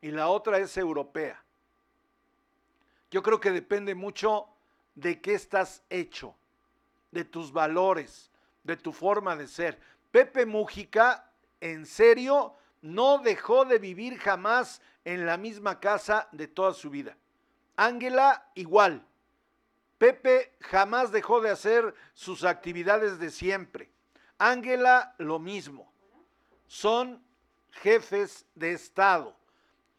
[0.00, 1.44] y la otra es europea.
[3.10, 4.48] Yo creo que depende mucho
[4.94, 6.36] de qué estás hecho,
[7.10, 8.30] de tus valores,
[8.62, 9.80] de tu forma de ser.
[10.10, 16.72] Pepe Mújica, en serio, no dejó de vivir jamás en la misma casa de toda
[16.72, 17.16] su vida.
[17.76, 19.06] Ángela, igual.
[19.98, 23.90] Pepe jamás dejó de hacer sus actividades de siempre.
[24.38, 25.92] Ángela, lo mismo.
[26.66, 27.22] Son
[27.72, 29.36] jefes de Estado,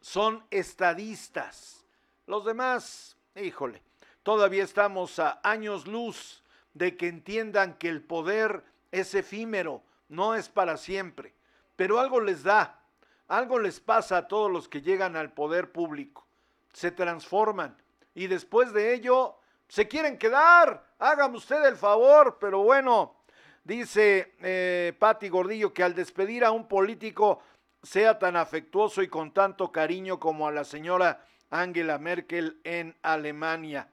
[0.00, 1.81] son estadistas.
[2.26, 3.82] Los demás, híjole,
[4.22, 6.42] todavía estamos a años luz
[6.72, 11.34] de que entiendan que el poder es efímero, no es para siempre.
[11.74, 12.80] Pero algo les da,
[13.26, 16.26] algo les pasa a todos los que llegan al poder público.
[16.72, 17.76] Se transforman
[18.14, 19.36] y después de ello
[19.68, 20.86] se quieren quedar.
[20.98, 23.16] Hágame usted el favor, pero bueno,
[23.64, 24.96] dice eh,
[25.28, 27.42] Gordillo que al despedir a un político
[27.82, 33.88] sea tan afectuoso y con tanto cariño como a la señora Angela Merkel en Alemania.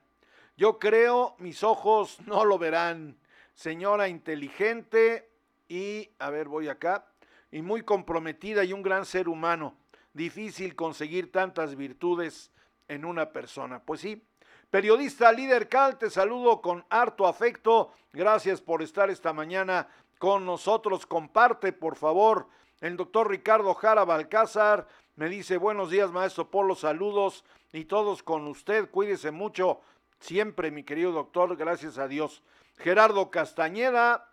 [0.56, 3.16] Yo creo, mis ojos no lo verán.
[3.54, 5.30] Señora inteligente
[5.68, 7.06] y, a ver, voy acá,
[7.52, 9.76] y muy comprometida y un gran ser humano.
[10.14, 12.50] Difícil conseguir tantas virtudes
[12.88, 13.80] en una persona.
[13.82, 14.24] Pues sí,
[14.70, 17.92] periodista líder Cal, te saludo con harto afecto.
[18.12, 19.88] Gracias por estar esta mañana
[20.18, 21.06] con nosotros.
[21.06, 22.48] Comparte, por favor.
[22.80, 28.46] El doctor Ricardo Jara Balcázar me dice, buenos días, maestro Polo, saludos y todos con
[28.46, 28.88] usted.
[28.90, 29.80] Cuídese mucho
[30.18, 32.42] siempre, mi querido doctor, gracias a Dios.
[32.78, 34.28] Gerardo Castañeda,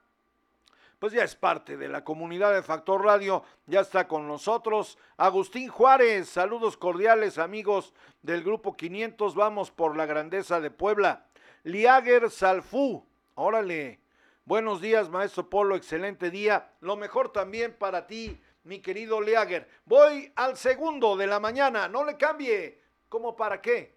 [1.00, 4.98] pues ya es parte de la comunidad de Factor Radio, ya está con nosotros.
[5.18, 11.26] Agustín Juárez, saludos cordiales amigos del grupo 500, vamos por la grandeza de Puebla.
[11.64, 13.06] Liager Salfú,
[13.36, 14.00] órale,
[14.48, 16.70] Buenos días, maestro Polo, excelente día.
[16.80, 19.68] Lo mejor también para ti, mi querido Leager.
[19.86, 22.84] Voy al segundo de la mañana, no le cambie.
[23.08, 23.97] ¿Cómo para qué?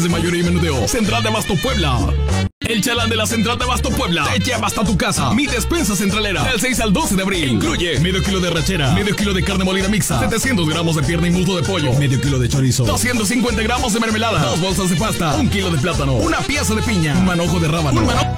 [0.00, 0.88] de mayoría y menudeo.
[0.88, 1.98] Central de Abasto Puebla.
[2.60, 5.34] El chalán de la Central de Abasto Puebla te lleva hasta tu casa.
[5.34, 6.44] Mi despensa centralera.
[6.44, 7.48] Del 6 al 12 de abril.
[7.50, 11.28] Incluye medio kilo de rachera, medio kilo de carne molida mixta, 700 gramos de pierna
[11.28, 14.96] y muslo de pollo, medio kilo de chorizo, 250 gramos de mermelada, dos bolsas de
[14.96, 18.36] pasta, un kilo de plátano, una pieza de piña, un manojo de rábano, un manojo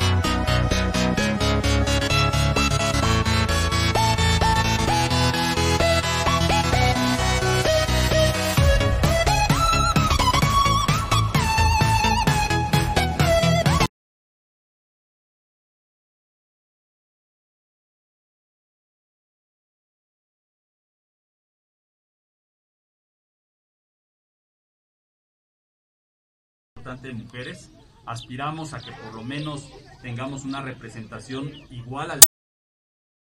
[26.84, 27.70] de mujeres.
[28.04, 29.70] Aspiramos a que por lo menos
[30.02, 32.20] tengamos una representación igual al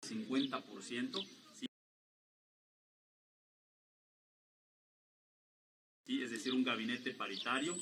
[0.09, 1.27] 50%.
[6.07, 7.77] Sí, es decir, un gabinete paritario,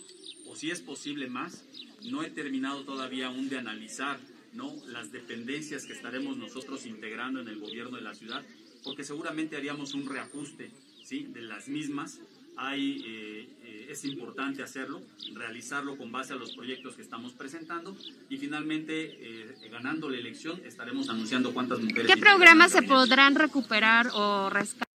[0.48, 1.64] o si es posible más.
[2.02, 4.18] No he terminado todavía aún de analizar
[4.52, 4.74] ¿no?
[4.86, 8.44] las dependencias que estaremos nosotros integrando en el gobierno de la ciudad,
[8.82, 10.72] porque seguramente haríamos un reajuste
[11.04, 11.26] ¿sí?
[11.26, 12.20] de las mismas
[12.56, 15.02] hay, eh, eh, es importante hacerlo,
[15.34, 17.96] realizarlo con base a los proyectos que estamos presentando
[18.28, 22.06] y finalmente, eh, ganando la elección, estaremos anunciando cuántas mujeres...
[22.06, 24.89] ¿Qué programas se podrán recuperar o rescatar?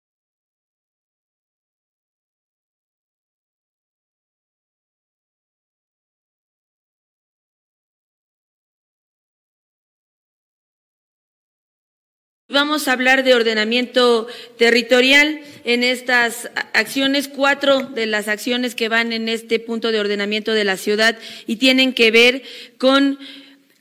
[12.55, 14.27] Vamos a hablar de ordenamiento
[14.57, 20.53] territorial en estas acciones, cuatro de las acciones que van en este punto de ordenamiento
[20.53, 22.43] de la ciudad y tienen que ver
[22.77, 23.19] con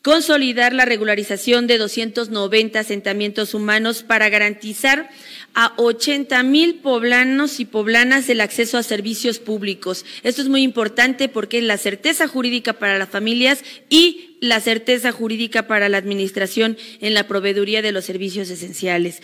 [0.02, 5.08] consolidar la regularización de 290 asentamientos humanos para garantizar
[5.54, 10.04] a 80 mil poblanos y poblanas el acceso a servicios públicos.
[10.24, 15.12] Esto es muy importante porque es la certeza jurídica para las familias y la certeza
[15.12, 19.22] jurídica para la administración en la proveeduría de los servicios esenciales.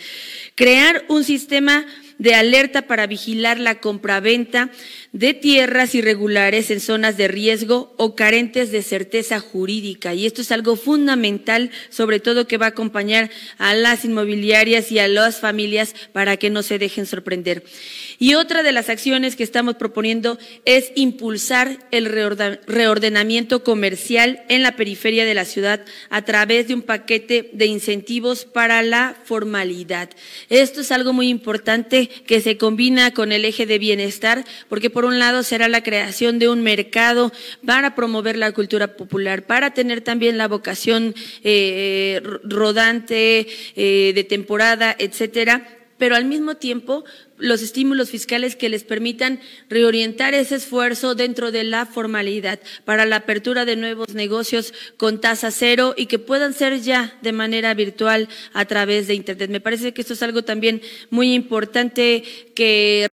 [0.55, 1.85] Crear un sistema
[2.21, 4.69] de alerta para vigilar la compraventa
[5.11, 10.13] de tierras irregulares en zonas de riesgo o carentes de certeza jurídica.
[10.13, 14.99] Y esto es algo fundamental, sobre todo que va a acompañar a las inmobiliarias y
[14.99, 17.63] a las familias para que no se dejen sorprender.
[18.19, 24.75] Y otra de las acciones que estamos proponiendo es impulsar el reordenamiento comercial en la
[24.75, 30.09] periferia de la ciudad a través de un paquete de incentivos para la formalidad.
[30.49, 35.05] Esto es algo muy importante que se combina con el eje de bienestar, porque por
[35.05, 37.31] un lado será la creación de un mercado
[37.65, 44.95] para promover la cultura popular, para tener también la vocación eh, rodante, eh, de temporada,
[44.97, 47.05] etcétera, pero al mismo tiempo
[47.37, 49.39] los estímulos fiscales que les permitan
[49.69, 55.51] reorientar ese esfuerzo dentro de la formalidad para la apertura de nuevos negocios con tasa
[55.51, 59.51] cero y que puedan ser ya de manera virtual a través de Internet.
[59.51, 60.81] Me parece que esto es algo también
[61.11, 62.23] muy importante
[62.55, 63.10] que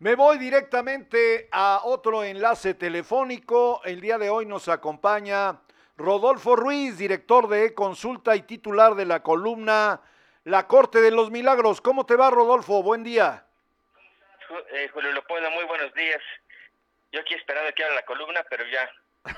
[0.00, 3.82] Me voy directamente a otro enlace telefónico.
[3.84, 5.60] El día de hoy nos acompaña
[5.98, 10.00] Rodolfo Ruiz, director de Consulta y titular de la columna
[10.44, 11.82] La Corte de los Milagros.
[11.82, 12.82] ¿Cómo te va, Rodolfo?
[12.82, 13.44] Buen día.
[14.72, 16.22] Eh, Julio Leopoldo, muy buenos días.
[17.12, 18.90] Yo aquí esperando que haga la columna, pero ya,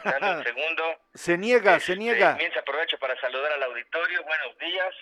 [0.05, 0.85] dando un segundo.
[1.13, 2.35] se niega, se Este, niega.
[2.35, 4.23] Bien, aprovecho para saludar al auditorio.
[4.23, 4.95] Buenos días.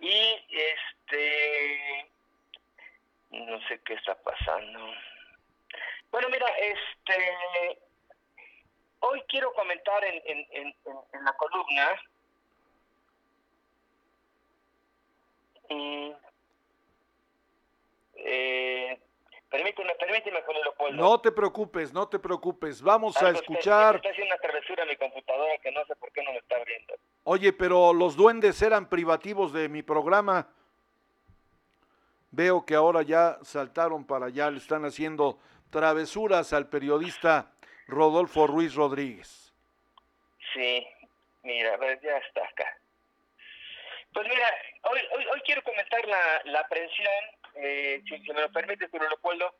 [0.00, 2.10] Y este
[3.30, 4.78] no sé qué está pasando.
[6.10, 7.78] Bueno, mira, este
[9.00, 10.74] hoy quiero comentar en, en, en,
[11.12, 11.88] en la columna
[15.68, 16.12] y,
[18.14, 18.98] eh,
[19.50, 20.96] permíteme, permíteme, Julio Leopoldo.
[21.02, 22.80] No te preocupes, no te preocupes.
[22.82, 23.96] Vamos a está- escuchar.
[23.96, 26.56] Está haciendo una travesura a mi computadora que no sé por qué no me está
[26.56, 26.94] abriendo.
[27.24, 30.48] Oye, pero los duendes eran privativos de mi programa.
[32.36, 35.38] Veo que ahora ya saltaron para allá, le están haciendo
[35.70, 37.50] travesuras al periodista
[37.86, 39.54] Rodolfo Ruiz Rodríguez.
[40.52, 40.86] Sí,
[41.44, 42.76] mira, ver, ya está acá.
[44.12, 47.24] Pues mira, hoy, hoy, hoy quiero comentar la, la aprehensión,
[47.54, 49.54] eh, si, si me lo permite, Julio Leopoldo,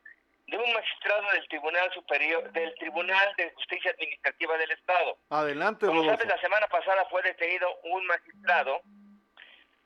[0.45, 5.17] de un magistrado del Tribunal Superior, del Tribunal de Justicia Administrativa del Estado.
[5.31, 6.17] Adelante, Como Rodolfo.
[6.21, 8.81] sabes, la semana pasada fue detenido un magistrado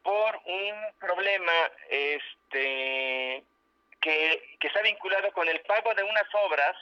[0.04, 3.44] por un problema este
[4.02, 6.76] que, que está vinculado con el pago de unas obras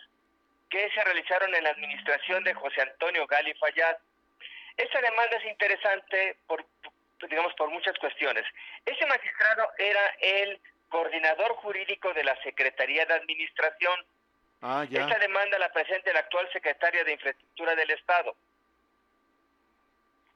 [0.70, 3.98] que se realizaron en la administración de José Antonio Gali Fayad.
[4.78, 6.66] Esta demanda es interesante por,
[7.28, 8.46] digamos, por muchas cuestiones.
[8.86, 14.06] Ese magistrado era el coordinador jurídico de la Secretaría de Administración.
[14.62, 15.02] Ah, ya.
[15.02, 18.36] Esta demanda la presenta el actual secretario de Infraestructura del Estado.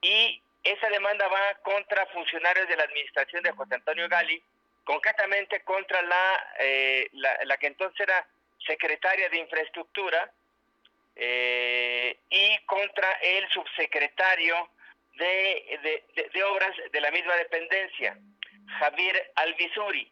[0.02, 4.42] Y esa demanda va contra funcionarios de la administración de José Antonio Gali,
[4.84, 8.28] concretamente contra la, eh, la, que entonces era
[8.66, 10.32] secretaria de Infraestructura
[11.16, 14.70] eh, y contra el subsecretario
[15.16, 18.18] de, de, de- de Obras de la misma dependencia,
[18.80, 20.12] Javier Alvisuri.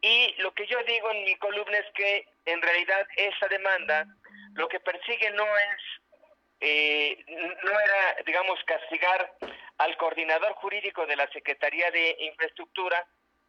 [0.00, 4.04] Y lo que yo digo en mi columna es que en realidad esa demanda
[4.54, 6.01] lo que persigue no es,
[6.64, 7.24] eh,
[7.64, 9.34] no era, digamos, castigar
[9.78, 13.04] al coordinador jurídico de la Secretaría de Infraestructura,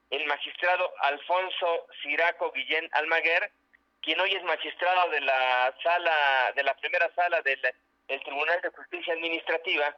[0.09, 3.51] el magistrado Alfonso Ciraco Guillén Almaguer,
[4.01, 7.61] quien hoy es magistrado de la sala, de la primera sala del,
[8.07, 9.95] del Tribunal de Justicia Administrativa,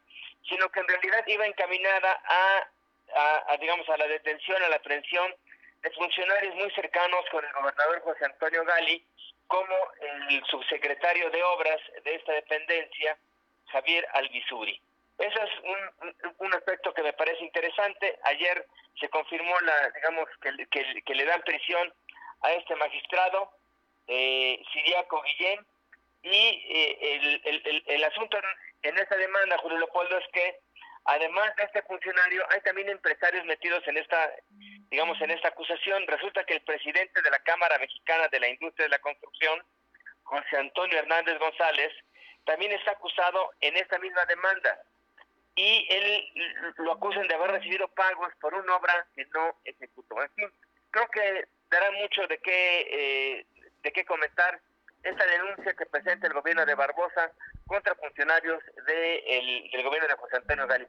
[0.49, 2.67] sino que en realidad iba encaminada a,
[3.15, 5.33] a, a, digamos, a la detención, a la aprehensión
[5.81, 9.05] de funcionarios muy cercanos con el gobernador José Antonio Gali,
[9.47, 9.75] como
[10.29, 13.17] el subsecretario de Obras de esta dependencia,
[13.67, 14.79] Javier Alvisuri.
[15.17, 15.49] Ese es
[16.39, 18.19] un, aspecto que me parece interesante.
[18.23, 18.65] Ayer
[18.99, 21.93] se confirmó, la, digamos, que, que, le dan prisión
[22.41, 23.49] a este magistrado,
[24.07, 25.65] eh, Siriaco Guillén,
[26.23, 28.37] y eh, el, el, asunto
[28.81, 30.59] en esta demanda, Julio Leopoldo, es que
[31.05, 34.31] además de este funcionario, hay también empresarios metidos en esta,
[34.89, 36.05] digamos, en esta acusación.
[36.07, 39.63] Resulta que el presidente de la Cámara Mexicana de la Industria de la Construcción,
[40.23, 41.91] José Antonio Hernández González,
[42.45, 44.79] también está acusado en esta misma demanda
[45.55, 50.21] y él lo acusan de haber recibido pagos por una obra que no ejecutó.
[50.21, 50.51] En fin,
[50.91, 53.45] creo que dará mucho de qué, eh,
[53.81, 54.59] de qué comentar
[55.05, 57.31] esta denuncia que presenta el gobierno de Barbosa
[57.67, 60.87] contra funcionarios de del gobierno de José Antonio Gali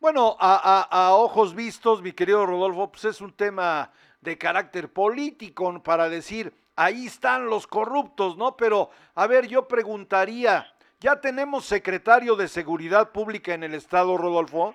[0.00, 4.88] Bueno, a, a, a, ojos vistos, mi querido Rodolfo, pues es un tema de carácter
[4.88, 8.56] político para decir, ahí están los corruptos, ¿no?
[8.56, 14.74] Pero, a ver, yo preguntaría, ¿Ya tenemos secretario de Seguridad Pública en el Estado, Rodolfo?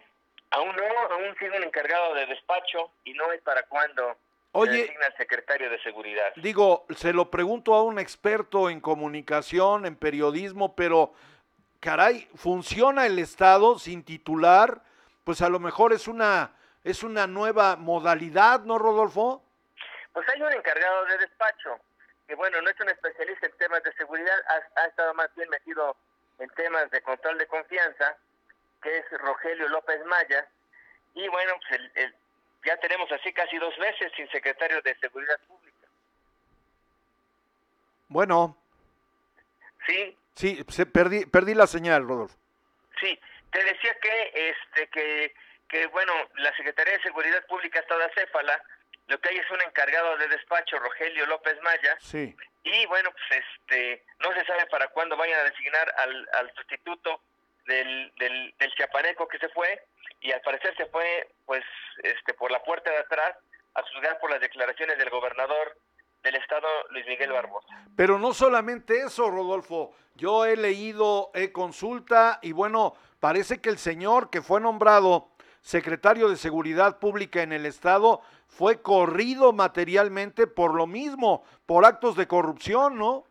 [0.51, 4.17] Aún no, aún sigue un encargado de despacho y no es para cuándo
[4.53, 6.33] Oye, se designa el secretario de Seguridad.
[6.35, 11.13] Digo, se lo pregunto a un experto en comunicación, en periodismo, pero
[11.79, 14.81] caray, ¿funciona el Estado sin titular?
[15.23, 16.51] Pues a lo mejor es una,
[16.83, 19.43] es una nueva modalidad, ¿no, Rodolfo?
[20.13, 21.79] Pues hay un encargado de despacho,
[22.27, 24.35] que bueno, no es un especialista en temas de seguridad,
[24.75, 25.95] ha estado más bien metido
[26.39, 28.17] en temas de control de confianza,
[28.81, 30.45] que es Rogelio López Maya,
[31.13, 32.11] y bueno, pues
[32.65, 35.87] ya tenemos así casi dos veces sin secretario de Seguridad Pública.
[38.07, 38.57] Bueno.
[39.85, 40.17] Sí.
[40.35, 42.35] Sí, se perdí, perdí la señal, Rodolfo.
[42.99, 43.19] Sí,
[43.51, 45.33] te decía que, este, que,
[45.67, 48.61] que bueno, la Secretaría de Seguridad Pública ha estado acéfala,
[49.07, 52.35] lo que hay es un encargado de despacho, Rogelio López Maya, sí.
[52.63, 57.21] y bueno, pues este, no se sabe para cuándo vayan a designar al, al sustituto
[57.65, 59.83] del, del, del chiapaneco que se fue,
[60.21, 61.63] y al parecer se fue pues
[62.03, 63.35] este por la puerta de atrás
[63.73, 65.77] a juzgar por las declaraciones del gobernador
[66.23, 67.67] del estado Luis Miguel Barbosa.
[67.95, 73.79] Pero no solamente eso, Rodolfo, yo he leído he consulta y bueno, parece que el
[73.79, 75.29] señor que fue nombrado
[75.61, 82.15] secretario de Seguridad Pública en el estado fue corrido materialmente por lo mismo, por actos
[82.15, 83.25] de corrupción, ¿no?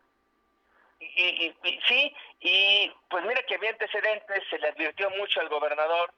[0.99, 1.55] Y,
[1.87, 6.13] sí, y pues mira que había antecedentes, se le advirtió mucho al gobernador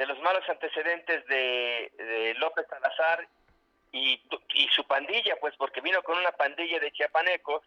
[0.00, 3.28] de los malos antecedentes de, López Salazar
[3.92, 4.18] y,
[4.74, 7.62] su pandilla, pues porque vino con una pandilla de chiapanecos,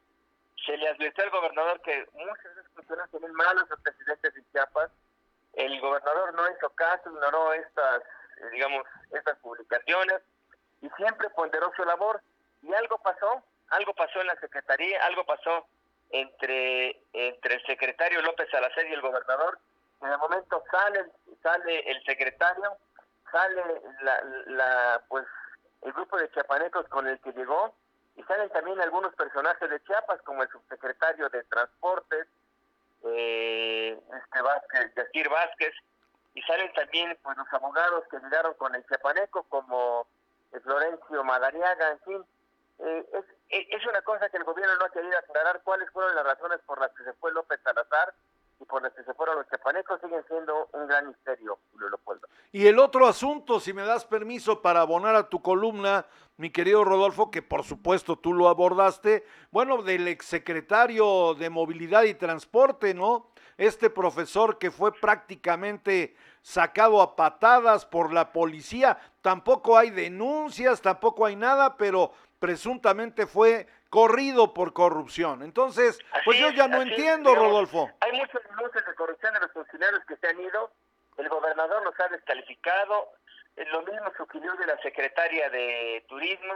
[0.66, 4.90] se le advirtió al gobernador que muchas esas personas tienen malos antecedentes en Chiapas,
[5.54, 8.02] el gobernador no hizo caso, ignoró estas,
[8.52, 10.24] digamos, estas publicaciones,
[10.82, 12.20] y siempre ponderó su labor.
[12.64, 15.68] Y algo pasó, algo pasó en la Secretaría, algo pasó
[16.10, 19.60] entre, entre el secretario López Salazar y el gobernador.
[20.04, 21.06] En el momento sale,
[21.42, 22.78] sale el secretario,
[23.32, 25.26] sale la, la, pues
[25.82, 27.74] el grupo de chiapanecos con el que llegó,
[28.16, 32.28] y salen también algunos personajes de Chiapas, como el subsecretario de Transportes,
[33.06, 35.74] eh, este Vázquez, Yacir Vázquez,
[36.34, 40.06] y salen también pues los abogados que llegaron con el chiapaneco, como
[40.64, 42.26] Florencio Madariaga, en fin.
[42.80, 43.06] Eh,
[43.50, 46.60] es, es una cosa que el gobierno no ha querido aclarar cuáles fueron las razones
[46.66, 48.14] por las que se fue López Salazar
[48.60, 52.28] y por las que se fueron los chapanecos, siguen siendo un gran misterio, Julio Leopoldo.
[52.52, 56.06] Y el otro asunto, si me das permiso para abonar a tu columna,
[56.38, 62.16] mi querido Rodolfo, que por supuesto tú lo abordaste, bueno, del exsecretario de Movilidad y
[62.16, 63.30] Transporte, ¿no?
[63.58, 68.98] Este profesor que fue prácticamente sacado a patadas por la policía.
[69.22, 75.44] Tampoco hay denuncias, tampoco hay nada, pero presuntamente fue corrido por corrupción.
[75.44, 77.92] Entonces, pues yo ya no entiendo, Rodolfo.
[78.00, 80.72] Hay muchas denuncias de corrupción de los funcionarios que se han ido,
[81.18, 83.12] el gobernador los ha descalificado,
[83.56, 86.56] eh, lo mismo sugirió de la secretaria de Turismo,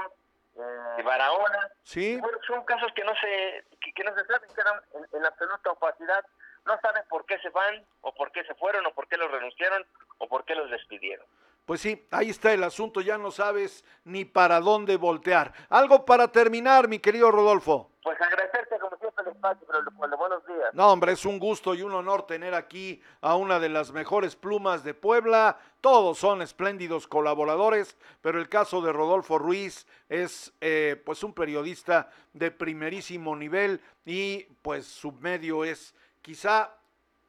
[0.56, 1.70] de Barahona.
[1.84, 2.18] Sí.
[2.20, 6.26] Bueno, son casos que no se, que, no se saben, quedan en, en absoluta opacidad
[6.66, 9.32] no saben por qué se van, o por qué se fueron, o por qué los
[9.32, 9.86] renunciaron,
[10.18, 11.26] o por qué los despidieron.
[11.68, 15.52] Pues sí, ahí está el asunto, ya no sabes ni para dónde voltear.
[15.68, 17.92] Algo para terminar, mi querido Rodolfo.
[18.04, 20.74] Pues agradecerte como siempre el espacio, pero buenos días.
[20.74, 24.38] No, hombre, es un gusto y un honor tener aquí a una de las mejores
[24.38, 25.58] plumas de Puebla.
[25.82, 32.10] Todos son espléndidos colaboradores, pero el caso de Rodolfo Ruiz es eh, pues un periodista
[32.32, 36.78] de primerísimo nivel y pues su medio es quizá,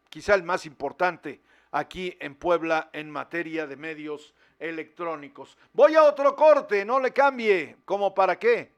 [0.09, 1.41] quizá el más importante
[1.71, 5.57] aquí en Puebla en materia de medios electrónicos.
[5.73, 8.78] Voy a otro corte, no le cambie, ¿como para qué?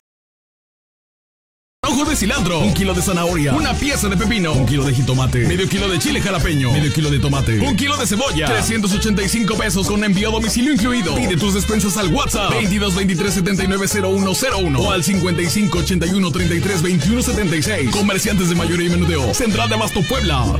[2.11, 5.69] de cilantro, un kilo de zanahoria, una pieza de pepino, un kilo de jitomate, medio
[5.69, 10.03] kilo de chile jalapeño, medio kilo de tomate, un kilo de cebolla, 385 pesos con
[10.03, 11.15] envío a domicilio incluido.
[11.15, 17.23] Pide tus despensas al WhatsApp 22 23 79 0101 o al 55 81 33 21
[17.23, 17.89] 76.
[17.91, 19.33] Comerciantes de mayoría y menudeo.
[19.33, 20.59] Central de Abasto Puebla.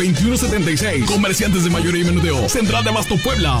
[0.00, 1.04] 21 76.
[1.06, 2.48] Comerciantes de mayoría y menudeo.
[2.48, 3.60] Central de Abasto Puebla.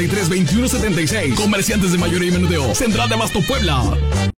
[0.00, 1.34] 33 21 76.
[1.34, 2.74] Comerciantes de mayoría y menudeo.
[2.74, 3.82] Central de Abasto Puebla.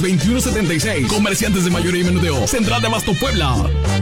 [0.00, 1.08] 21 76.
[1.08, 2.46] Comerciantes de mayoría y menudeo.
[2.46, 4.01] Central de Abasto Puebla.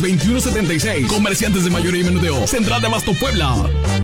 [0.00, 1.06] 21 76.
[1.06, 2.46] Comerciantes de mayoría y menudeo.
[2.46, 4.03] Central de Abasto Puebla.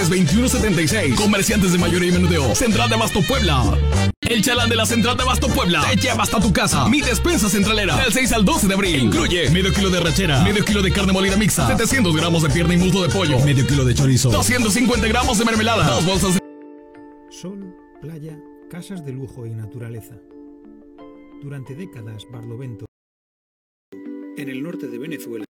[0.09, 1.15] 21 76.
[1.15, 2.55] Comerciantes de mayoría y menudeo.
[2.55, 3.77] Central de Abasto Puebla.
[4.21, 6.87] El chalán de la Central de Abasto Puebla te lleva hasta tu casa.
[6.87, 7.97] Mi despensa centralera.
[7.97, 9.03] Del 6 al 12 de abril.
[9.03, 12.73] Incluye medio kilo de rachera, medio kilo de carne molida mixta, 700 gramos de pierna
[12.73, 16.39] y muslo de pollo, medio kilo de chorizo, 250 gramos de mermelada, dos bolsas de...
[17.29, 20.15] Sol, playa, casas de lujo y naturaleza.
[21.41, 22.85] Durante décadas, Barlovento,
[24.37, 25.45] en el norte de Venezuela,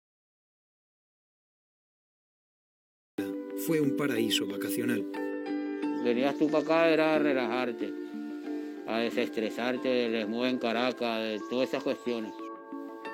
[3.68, 5.04] fue un paraíso vacacional.
[6.02, 7.92] Venías tú para acá era a relajarte,
[8.86, 12.32] a desestresarte del esmo en Caracas, de todas esas cuestiones.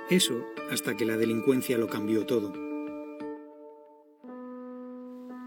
[0.09, 2.52] Eso hasta que la delincuencia lo cambió todo.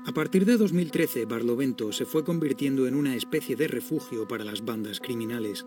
[0.06, 4.66] A partir de 2013, Barlovento se fue convirtiendo en una especie de refugio para las
[4.66, 5.66] bandas criminales.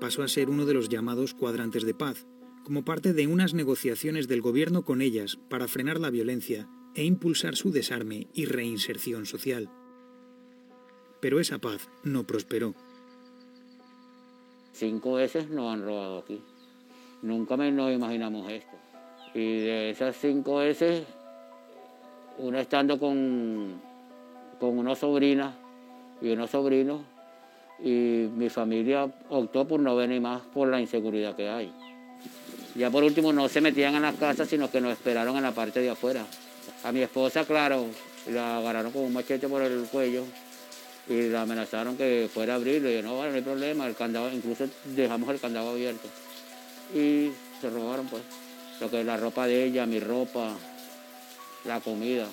[0.00, 2.26] Pasó a ser uno de los llamados cuadrantes de paz,
[2.64, 7.56] como parte de unas negociaciones del gobierno con ellas para frenar la violencia e impulsar
[7.56, 9.68] su desarme y reinserción social.
[11.20, 12.74] Pero esa paz no prosperó.
[14.72, 16.40] Cinco veces nos han robado aquí.
[17.22, 18.76] Nunca nos imaginamos esto.
[19.34, 21.04] Y de esas cinco veces,
[22.38, 23.80] una estando con,
[24.58, 25.54] con una sobrina
[26.22, 27.02] y unos sobrinos,
[27.82, 31.72] y mi familia optó por no venir más por la inseguridad que hay.
[32.74, 35.52] Ya por último no se metían en las casas, sino que nos esperaron en la
[35.52, 36.24] parte de afuera.
[36.82, 37.86] A mi esposa, claro,
[38.26, 40.24] la agarraron con un machete por el cuello
[41.08, 42.80] y la amenazaron que fuera a abrir.
[42.82, 46.08] Le dije, no, no hay problema, el candado, incluso dejamos el candado abierto.
[46.94, 48.22] Y se robaron, pues,
[48.80, 50.56] lo que es la ropa de ella, mi ropa,
[51.64, 52.26] la comida.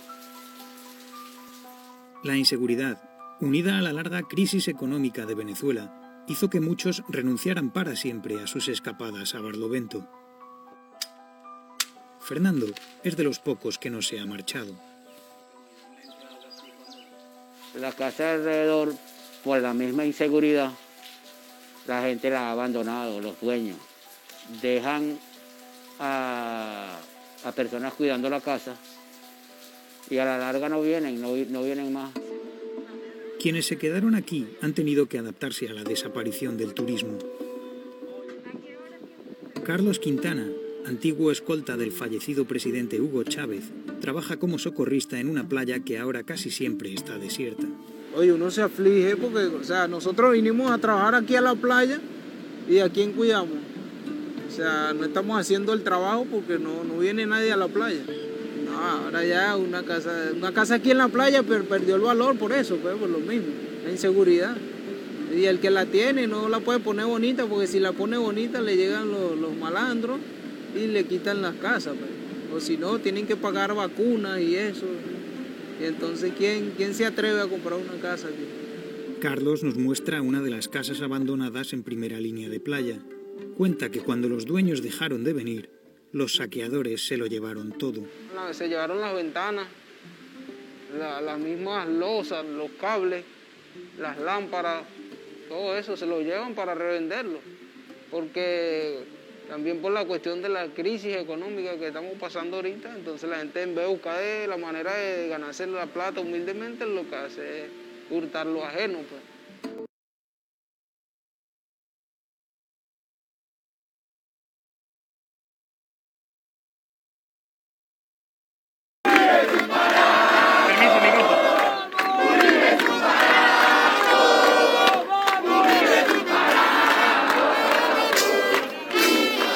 [2.24, 3.02] La inseguridad,
[3.42, 8.48] unida a la larga crisis económica de Venezuela, hizo que muchos renunciaran para siempre a
[8.48, 10.08] sus escapadas a Barlovento.
[12.28, 12.68] Fernando
[13.06, 14.76] es de los pocos que no se ha marchado.
[17.80, 18.94] La casa alrededor,
[19.46, 20.72] por la misma inseguridad,
[21.88, 23.78] la gente la ha abandonado, los dueños.
[24.62, 25.18] Dejan
[26.00, 27.00] a,
[27.46, 28.76] a personas cuidando la casa
[30.10, 32.12] y a la larga no vienen, no, no vienen más.
[33.40, 37.20] Quienes se quedaron aquí han tenido que adaptarse a la desaparición del turismo.
[39.64, 40.48] Carlos Quintana,
[40.88, 43.66] antiguo escolta del fallecido presidente Hugo Chávez,
[44.00, 47.66] trabaja como socorrista en una playa que ahora casi siempre está desierta.
[48.16, 52.00] Oye, uno se aflige porque, o sea, nosotros vinimos a trabajar aquí a la playa
[52.70, 53.58] y a quién cuidamos.
[54.48, 58.02] O sea, no estamos haciendo el trabajo porque no, no viene nadie a la playa.
[58.74, 62.54] ahora ya una casa, una casa aquí en la playa pero perdió el valor por
[62.54, 63.48] eso, pues por lo mismo,
[63.84, 64.56] la inseguridad.
[65.36, 68.62] Y el que la tiene no la puede poner bonita porque si la pone bonita
[68.62, 70.18] le llegan los, los malandros
[70.78, 71.96] y le quitan las casas.
[71.98, 72.12] Pues.
[72.54, 74.86] O si no, tienen que pagar vacunas y eso.
[75.82, 78.46] Y entonces, ¿quién, ¿quién se atreve a comprar una casa aquí?
[79.20, 83.00] Carlos nos muestra una de las casas abandonadas en primera línea de playa.
[83.58, 85.70] Cuenta que cuando los dueños dejaron de venir,
[86.12, 88.04] los saqueadores se lo llevaron todo.
[88.52, 89.68] Se llevaron las ventanas,
[91.00, 93.24] las mismas losas, los cables,
[94.00, 94.84] las lámparas,
[95.50, 97.40] todo eso se lo llevan para revenderlo.
[98.12, 99.04] Porque
[99.48, 103.62] también por la cuestión de la crisis económica que estamos pasando ahorita, entonces la gente
[103.62, 107.72] en vez de buscar la manera de ganarse la plata humildemente, lo que hace es
[108.10, 109.00] hurtar lo ajeno.
[109.00, 109.37] Pues.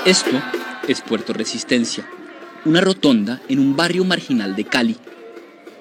[0.06, 0.32] Esto
[0.88, 2.04] es Puerto Resistencia,
[2.66, 4.98] una rotonda en un barrio marginal de Cali.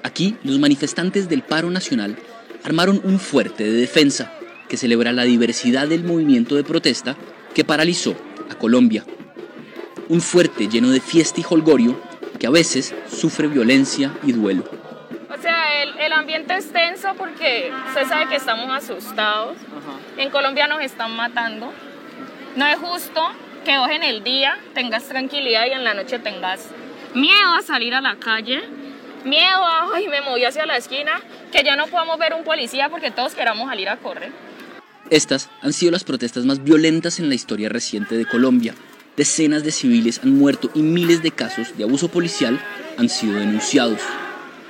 [0.02, 2.18] Aquí los manifestantes del paro nacional
[2.62, 4.30] armaron un fuerte de defensa
[4.68, 7.16] que celebra la diversidad del movimiento de protesta
[7.54, 8.14] que paralizó
[8.50, 9.06] a Colombia.
[10.10, 11.98] Un fuerte lleno de fiesta y holgorio
[12.38, 14.64] que a veces sufre violencia y duelo.
[15.30, 19.56] O sea, el, ambiente es tenso porque se sabe que estamos asustados.
[20.18, 21.72] En Colombia nos están matando.
[22.54, 23.22] No es justo
[23.64, 26.66] que hoy en el día tengas tranquilidad y en la noche tengas
[27.14, 28.62] miedo a salir a la calle,
[29.24, 31.20] miedo a, ay, me moví hacia la esquina,
[31.52, 34.32] que ya no podamos ver un policía porque todos queramos salir a correr.
[35.10, 38.74] Estas han sido las protestas más violentas en la historia reciente de Colombia.
[39.16, 42.60] Decenas de civiles han muerto y miles de casos de abuso policial
[42.96, 44.00] han sido denunciados.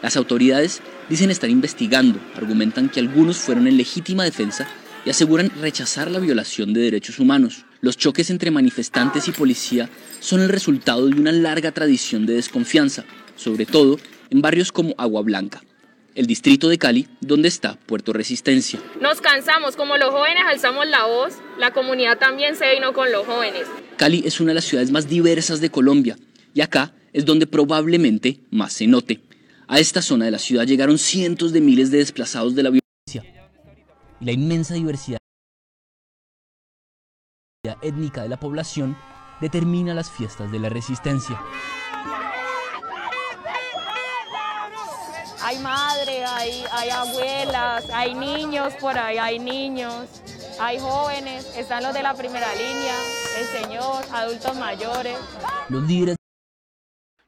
[0.03, 4.67] Las autoridades dicen estar investigando, argumentan que algunos fueron en legítima defensa
[5.05, 7.65] y aseguran rechazar la violación de derechos humanos.
[7.83, 9.89] Los choques entre manifestantes y policía
[10.21, 13.05] son el resultado de una larga tradición de desconfianza,
[13.37, 13.99] sobre todo
[14.29, 15.63] en barrios como Agua Blanca,
[16.15, 18.81] el distrito de Cali, donde está Puerto Resistencia.
[19.01, 23.27] Nos cansamos, como los jóvenes alzamos la voz, la comunidad también se vino con los
[23.27, 23.63] jóvenes.
[23.97, 26.19] Cali es una de las ciudades más diversas de Colombia
[26.53, 29.21] y acá es donde probablemente más se note.
[29.69, 33.25] A esta zona de la ciudad llegaron cientos de miles de desplazados de la violencia
[34.21, 35.20] y la inmensa diversidad
[37.63, 38.97] étnica de la población
[39.39, 41.39] determina las fiestas de la resistencia.
[45.43, 50.23] Hay madre, hay, hay abuelas, hay niños por ahí, hay niños,
[50.59, 52.95] hay jóvenes, están los de la primera línea,
[53.39, 55.19] el señor, adultos mayores.
[55.69, 56.17] Los líderes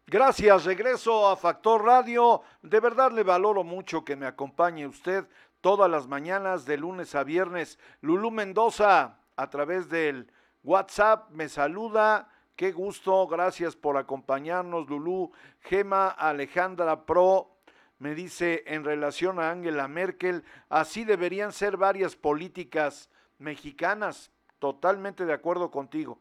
[0.07, 2.43] Gracias, regreso a Factor Radio.
[2.63, 5.27] De verdad le valoro mucho que me acompañe usted
[5.61, 7.79] todas las mañanas de lunes a viernes.
[8.03, 10.31] Lulú Mendoza, a través del
[10.63, 12.29] WhatsApp me saluda.
[12.57, 15.33] Qué gusto, gracias por acompañarnos, Lulú.
[15.61, 17.57] Gema Alejandra Pro
[17.99, 24.31] me dice en relación a Angela Merkel, así deberían ser varias políticas mexicanas.
[24.59, 26.19] Totalmente de acuerdo contigo.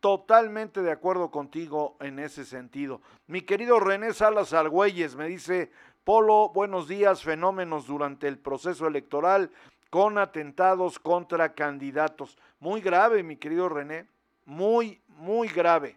[0.00, 3.02] Totalmente de acuerdo contigo en ese sentido.
[3.26, 5.72] Mi querido René Salas Argüelles me dice,
[6.04, 9.50] Polo, buenos días, fenómenos durante el proceso electoral
[9.90, 12.36] con atentados contra candidatos.
[12.60, 14.06] Muy grave, mi querido René,
[14.44, 15.96] muy, muy grave.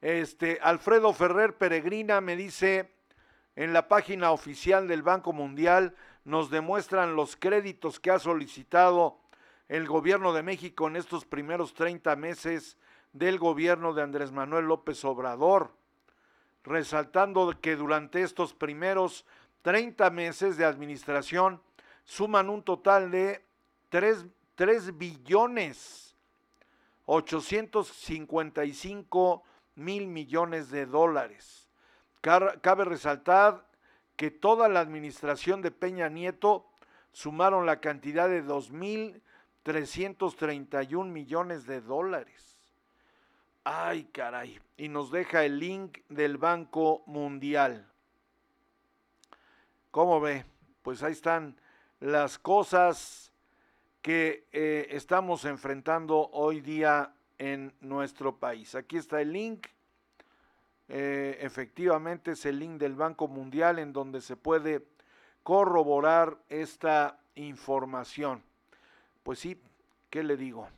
[0.00, 2.92] Este, Alfredo Ferrer Peregrina me dice,
[3.56, 9.18] en la página oficial del Banco Mundial nos demuestran los créditos que ha solicitado
[9.68, 12.76] el gobierno de México en estos primeros 30 meses
[13.12, 15.72] del gobierno de Andrés Manuel López Obrador,
[16.64, 19.24] resaltando que durante estos primeros
[19.62, 21.62] 30 meses de administración
[22.04, 23.44] suman un total de
[23.88, 24.26] 3,
[24.96, 26.14] billones
[27.06, 29.42] 855
[29.76, 31.68] mil millones de dólares.
[32.20, 33.66] Cabe resaltar
[34.16, 36.66] que toda la administración de Peña Nieto
[37.12, 42.56] sumaron la cantidad de 2.331 millones de dólares.
[43.64, 44.60] Ay, caray.
[44.76, 47.90] Y nos deja el link del Banco Mundial.
[49.90, 50.44] ¿Cómo ve?
[50.82, 51.56] Pues ahí están
[52.04, 53.32] las cosas
[54.02, 58.74] que eh, estamos enfrentando hoy día en nuestro país.
[58.74, 59.68] Aquí está el link.
[60.88, 64.84] Eh, efectivamente es el link del Banco Mundial en donde se puede
[65.42, 68.42] corroborar esta información.
[69.22, 69.58] Pues sí,
[70.10, 70.68] ¿qué le digo?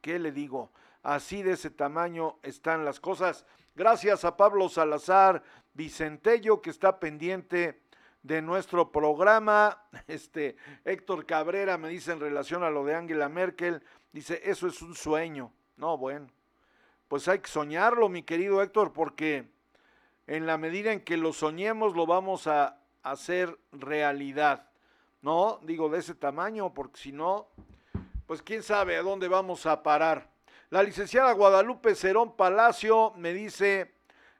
[0.00, 0.70] ¿Qué le digo?
[1.02, 3.44] Así de ese tamaño están las cosas.
[3.74, 5.42] Gracias a Pablo Salazar
[5.74, 7.80] Vicentello que está pendiente
[8.22, 9.82] de nuestro programa.
[10.06, 13.82] Este Héctor Cabrera me dice en relación a lo de Angela Merkel,
[14.12, 15.52] dice, eso es un sueño.
[15.76, 16.28] No, bueno,
[17.08, 19.48] pues hay que soñarlo, mi querido Héctor, porque
[20.26, 24.68] en la medida en que lo soñemos lo vamos a hacer realidad.
[25.22, 27.48] No, digo de ese tamaño, porque si no,
[28.26, 30.30] pues quién sabe a dónde vamos a parar.
[30.70, 33.94] La licenciada Guadalupe Cerón Palacio me dice,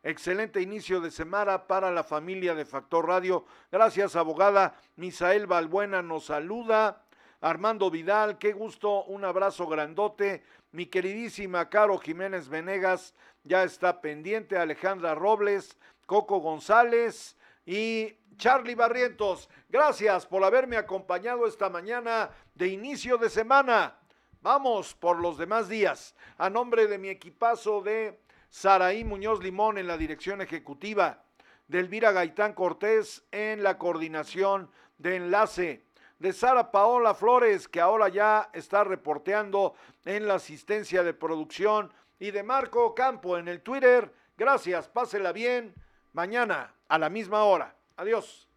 [0.09, 3.45] excelente inicio de semana para la familia de Factor Radio.
[3.71, 4.75] Gracias, abogada.
[4.97, 7.05] Misael Balbuena nos saluda.
[7.43, 10.43] Armando Vidal, qué gusto, un abrazo grandote.
[10.73, 13.15] Mi queridísima Caro Jiménez Venegas
[13.45, 14.57] ya está pendiente.
[14.57, 15.77] Alejandra Robles,
[16.07, 17.37] Coco González
[17.67, 19.51] y Charlie Barrientos.
[19.69, 23.99] Gracias por haberme acompañado esta mañana de inicio de semana.
[24.41, 26.15] Vamos por los demás días.
[26.39, 28.19] A nombre de mi equipazo de
[28.49, 31.23] Saraí Muñoz Limón en la dirección ejecutiva,
[31.69, 35.85] de Elvira Gaitán Cortés en la coordinación de enlace,
[36.19, 42.31] de Sara Paola Flores, que ahora ya está reporteando en la asistencia de producción, y
[42.31, 44.13] de Marco Campo en el Twitter.
[44.37, 45.75] Gracias, pásela bien.
[46.13, 47.75] Mañana a la misma hora.
[47.97, 48.49] Adiós.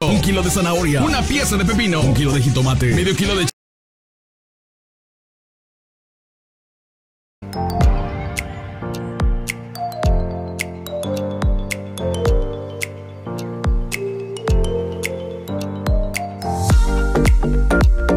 [0.00, 3.46] Un kilo de zanahoria, una pieza de pepino, un kilo de jitomate, medio kilo de